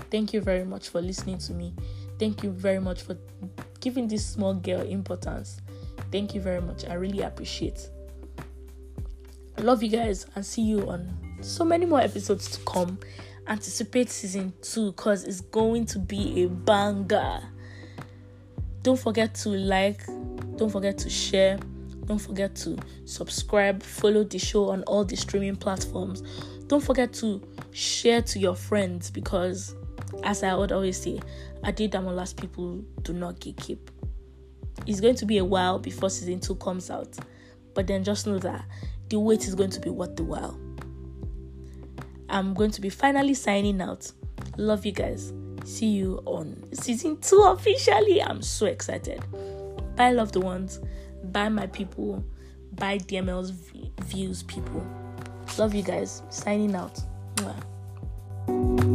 Thank 0.10 0.34
you 0.34 0.41
very 0.41 0.65
much 0.65 0.89
for 0.89 1.02
listening 1.02 1.38
to 1.39 1.54
me. 1.54 1.74
Thank 2.17 2.43
you 2.43 2.50
very 2.50 2.80
much 2.80 3.04
for 3.04 3.15
giving 3.80 4.08
this 4.08 4.26
small 4.26 4.56
girl 4.56 4.82
importance. 4.82 5.62
Thank 6.12 6.34
you 6.34 6.41
very 6.41 6.62
much. 6.62 6.86
I 6.88 6.95
really 6.95 7.22
appreciate. 7.22 7.89
I 9.58 9.62
love 9.62 9.84
you 9.84 9.89
guys 9.89 10.26
and 10.36 10.45
see 10.45 10.63
you 10.63 10.89
on 10.89 11.13
so 11.41 11.63
many 11.63 11.86
more 11.86 12.02
episodes 12.02 12.50
to 12.52 12.60
come 12.65 12.98
anticipate 13.50 14.10
season 14.10 14.54
two 14.62 14.92
because 14.92 15.24
it's 15.24 15.42
going 15.42 15.86
to 15.88 16.00
be 16.00 16.44
a 16.44 16.48
banger. 16.48 17.42
Don't 18.84 19.00
forget 19.00 19.34
to 19.36 19.50
like, 19.50 20.06
don't 20.56 20.72
forget 20.72 20.98
to 21.00 21.10
share, 21.10 21.58
don't 22.06 22.20
forget 22.20 22.56
to 22.58 22.78
subscribe, 23.06 23.84
follow 23.84 24.24
the 24.24 24.38
show 24.38 24.70
on 24.70 24.84
all 24.84 25.04
the 25.04 25.18
streaming 25.18 25.56
platforms. 25.56 26.24
Don't 26.68 26.84
forget 26.84 27.12
to 27.14 27.42
share 27.72 28.22
to 28.22 28.40
your 28.40 28.56
friends 28.56 29.10
because, 29.10 29.76
as 30.24 30.44
I 30.44 30.56
would 30.56 30.72
always 30.72 31.02
say, 31.02 31.20
Adedamola's 31.64 32.34
people 32.34 32.84
do 33.02 33.14
not 33.14 33.40
keep. 33.40 33.92
It's 34.86 35.02
going 35.02 35.16
to 35.16 35.26
be 35.26 35.40
a 35.40 35.46
while 35.46 35.80
before 35.80 36.10
season 36.10 36.40
two 36.40 36.56
comes 36.56 36.90
out, 36.90 37.18
but 37.74 37.88
then 37.88 38.04
just 38.04 38.28
know 38.28 38.40
that 38.40 38.64
the 39.10 39.20
wait 39.20 39.48
is 39.48 39.56
going 39.56 39.72
to 39.72 39.80
be 39.80 39.90
worth 39.90 40.16
the 40.16 40.24
while. 40.24 40.58
I'm 42.30 42.54
going 42.54 42.72
to 42.72 42.82
be 42.82 42.89
finally 42.89 43.34
signing 43.34 43.82
out. 43.82 44.12
Love 44.58 44.86
you 44.86 44.92
guys. 44.92 45.34
See 45.65 45.88
you 45.88 46.22
on 46.26 46.63
season 46.74 47.18
two 47.18 47.42
officially. 47.42 48.22
I'm 48.22 48.42
so 48.42 48.65
excited. 48.65 49.24
Bye, 49.96 50.12
loved 50.12 50.36
ones. 50.36 50.80
Bye, 51.24 51.50
my 51.50 51.68
people. 51.68 52.24
Bye, 52.74 53.00
DML's 53.00 53.52
views, 54.04 54.44
people. 54.44 54.86
Love 55.58 55.74
you 55.74 55.84
guys. 55.84 56.24
Signing 56.30 56.76
out. 56.76 57.00
Mwah. 57.36 58.88